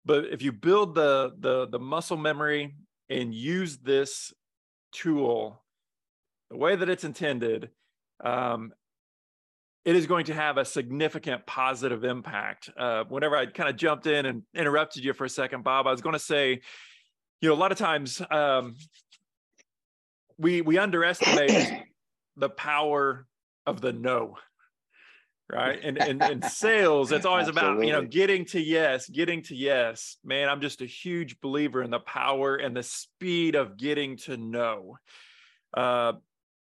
But 0.05 0.25
if 0.25 0.41
you 0.41 0.51
build 0.51 0.95
the 0.95 1.31
the 1.39 1.67
the 1.67 1.79
muscle 1.79 2.17
memory 2.17 2.75
and 3.11 3.35
use 3.35 3.77
this 3.77 4.33
tool 4.93 5.61
the 6.49 6.57
way 6.57 6.75
that 6.75 6.89
it's 6.89 7.03
intended, 7.03 7.69
um, 8.23 8.73
it 9.85 9.95
is 9.95 10.05
going 10.05 10.25
to 10.25 10.33
have 10.33 10.57
a 10.57 10.65
significant 10.65 11.45
positive 11.45 12.03
impact. 12.03 12.69
Uh, 12.77 13.03
whenever 13.07 13.35
I 13.35 13.45
kind 13.47 13.69
of 13.69 13.75
jumped 13.75 14.05
in 14.05 14.25
and 14.25 14.43
interrupted 14.53 15.03
you 15.03 15.13
for 15.13 15.25
a 15.25 15.29
second, 15.29 15.63
Bob, 15.63 15.87
I 15.87 15.91
was 15.91 16.01
going 16.01 16.13
to 16.13 16.19
say, 16.19 16.61
you 17.41 17.49
know, 17.49 17.55
a 17.55 17.55
lot 17.55 17.71
of 17.71 17.77
times 17.77 18.21
um, 18.29 18.75
we 20.37 20.61
we 20.61 20.77
underestimate 20.77 21.83
the 22.37 22.49
power 22.49 23.25
of 23.65 23.81
the 23.81 23.93
no 23.93 24.37
right? 25.51 25.79
And 25.83 25.97
and, 25.97 26.21
and 26.31 26.43
sales 26.45 27.11
it's 27.11 27.25
always 27.25 27.47
about 27.47 27.85
you 27.85 27.91
know 27.91 28.03
getting 28.03 28.45
to 28.45 28.59
yes 28.59 29.09
getting 29.09 29.41
to 29.43 29.55
yes. 29.55 30.17
Man 30.23 30.49
i'm 30.49 30.61
just 30.61 30.81
a 30.81 30.85
huge 30.85 31.39
believer 31.41 31.83
in 31.83 31.91
the 31.91 31.99
power 31.99 32.55
and 32.55 32.75
the 32.75 32.83
speed 32.83 33.55
of 33.55 33.77
getting 33.77 34.17
to 34.17 34.37
know. 34.37 34.97
uh, 35.75 36.13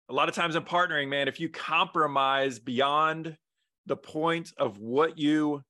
a 0.08 0.12
lot 0.12 0.28
of 0.28 0.34
times 0.34 0.56
in 0.56 0.62
partnering 0.64 1.08
man 1.08 1.28
if 1.28 1.38
you 1.38 1.48
compromise 1.48 2.58
beyond 2.58 3.36
the 3.86 3.96
point 3.96 4.52
of 4.58 4.78
what 4.78 5.18
you 5.18 5.62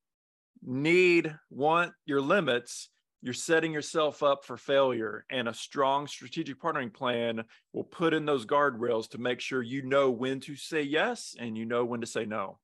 need 0.62 1.34
want 1.50 1.92
your 2.06 2.20
limits 2.20 2.88
you're 3.22 3.34
setting 3.34 3.72
yourself 3.72 4.22
up 4.22 4.44
for 4.44 4.56
failure. 4.56 5.24
And 5.30 5.48
a 5.48 5.54
strong 5.54 6.06
strategic 6.06 6.60
partnering 6.60 6.92
plan 6.92 7.44
will 7.72 7.84
put 7.84 8.14
in 8.14 8.24
those 8.24 8.46
guardrails 8.46 9.10
to 9.10 9.18
make 9.18 9.40
sure 9.40 9.62
you 9.62 9.82
know 9.82 10.10
when 10.10 10.40
to 10.40 10.56
say 10.56 10.82
yes 10.82 11.34
and 11.38 11.56
you 11.56 11.66
know 11.66 11.84
when 11.84 12.00
to 12.00 12.06
say 12.06 12.24
no 12.24 12.58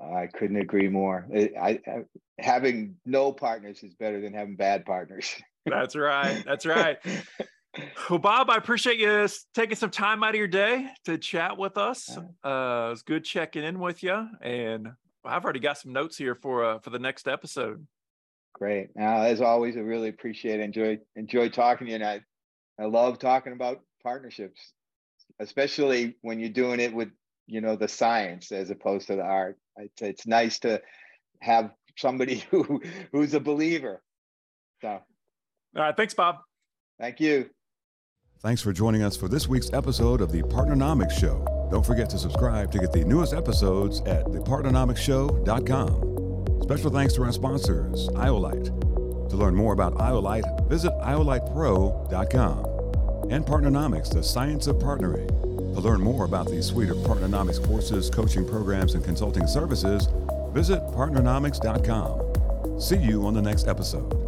i 0.00 0.26
couldn't 0.26 0.56
agree 0.56 0.88
more. 0.88 1.26
I, 1.34 1.80
I, 1.86 2.04
having 2.38 2.96
no 3.04 3.32
partners 3.32 3.82
is 3.82 3.94
better 3.94 4.20
than 4.20 4.32
having 4.32 4.56
bad 4.56 4.84
partners. 4.84 5.34
That's 5.66 5.96
right 5.96 6.42
that's 6.44 6.66
right. 6.66 6.98
Well 8.10 8.18
bob 8.18 8.50
i 8.50 8.56
appreciate 8.56 8.98
you 8.98 9.28
taking 9.54 9.76
some 9.76 9.90
time 9.90 10.24
out 10.24 10.30
of 10.30 10.36
your 10.36 10.48
day 10.48 10.88
to 11.04 11.16
chat 11.16 11.56
with 11.56 11.76
us. 11.76 12.16
Uh, 12.42 12.90
it's 12.92 13.02
good 13.02 13.24
checking 13.24 13.62
in 13.62 13.78
with 13.78 14.02
you 14.02 14.26
and 14.42 14.88
i've 15.24 15.44
already 15.44 15.60
got 15.60 15.78
some 15.78 15.92
notes 15.92 16.16
here 16.16 16.34
for 16.34 16.64
uh, 16.64 16.78
for 16.80 16.90
the 16.90 16.98
next 16.98 17.28
episode. 17.28 17.86
Great. 18.58 18.88
Now, 18.96 19.22
as 19.22 19.40
always, 19.40 19.76
I 19.76 19.80
really 19.80 20.08
appreciate, 20.08 20.58
it. 20.58 20.64
enjoy, 20.64 20.98
enjoy 21.14 21.48
talking 21.48 21.86
to 21.86 21.90
you, 21.92 21.94
and 21.94 22.04
I, 22.04 22.20
I 22.80 22.86
love 22.86 23.20
talking 23.20 23.52
about 23.52 23.80
partnerships, 24.02 24.72
especially 25.38 26.16
when 26.22 26.40
you're 26.40 26.48
doing 26.48 26.80
it 26.80 26.92
with, 26.92 27.10
you 27.48 27.60
know, 27.60 27.74
the 27.74 27.88
science 27.88 28.52
as 28.52 28.70
opposed 28.70 29.08
to 29.08 29.16
the 29.16 29.22
art. 29.22 29.58
It's, 29.76 30.02
it's 30.02 30.26
nice 30.26 30.60
to 30.60 30.80
have 31.40 31.72
somebody 31.96 32.44
who 32.50 32.80
who's 33.10 33.34
a 33.34 33.40
believer. 33.40 34.00
So, 34.80 34.88
all 34.88 35.02
right, 35.74 35.96
thanks, 35.96 36.14
Bob. 36.14 36.36
Thank 37.00 37.18
you. 37.20 37.50
Thanks 38.40 38.62
for 38.62 38.72
joining 38.72 39.02
us 39.02 39.16
for 39.16 39.26
this 39.26 39.48
week's 39.48 39.72
episode 39.72 40.20
of 40.20 40.30
the 40.30 40.42
Partnernomics 40.42 41.18
Show. 41.18 41.44
Don't 41.72 41.84
forget 41.84 42.08
to 42.10 42.18
subscribe 42.18 42.70
to 42.70 42.78
get 42.78 42.92
the 42.92 43.04
newest 43.04 43.34
episodes 43.34 43.98
at 44.02 44.26
thepartnernomicshow.com. 44.26 46.62
Special 46.62 46.90
thanks 46.90 47.14
to 47.14 47.24
our 47.24 47.32
sponsors, 47.32 48.08
Iolite. 48.10 48.66
To 49.30 49.36
learn 49.36 49.56
more 49.56 49.72
about 49.72 49.96
Iolite, 49.96 50.68
visit 50.68 50.92
iolitepro.com. 51.00 52.64
And 53.30 53.44
Partnernomics, 53.44 54.12
the 54.12 54.22
science 54.22 54.68
of 54.68 54.76
partnering. 54.76 55.47
To 55.78 55.84
learn 55.84 56.00
more 56.00 56.24
about 56.24 56.48
the 56.48 56.60
suite 56.60 56.90
of 56.90 56.96
Partnernomics 56.96 57.64
courses, 57.64 58.10
coaching 58.10 58.44
programs, 58.44 58.94
and 58.96 59.04
consulting 59.04 59.46
services, 59.46 60.08
visit 60.52 60.80
partnernomics.com. 60.88 62.80
See 62.80 62.96
you 62.96 63.24
on 63.24 63.34
the 63.34 63.42
next 63.42 63.68
episode. 63.68 64.27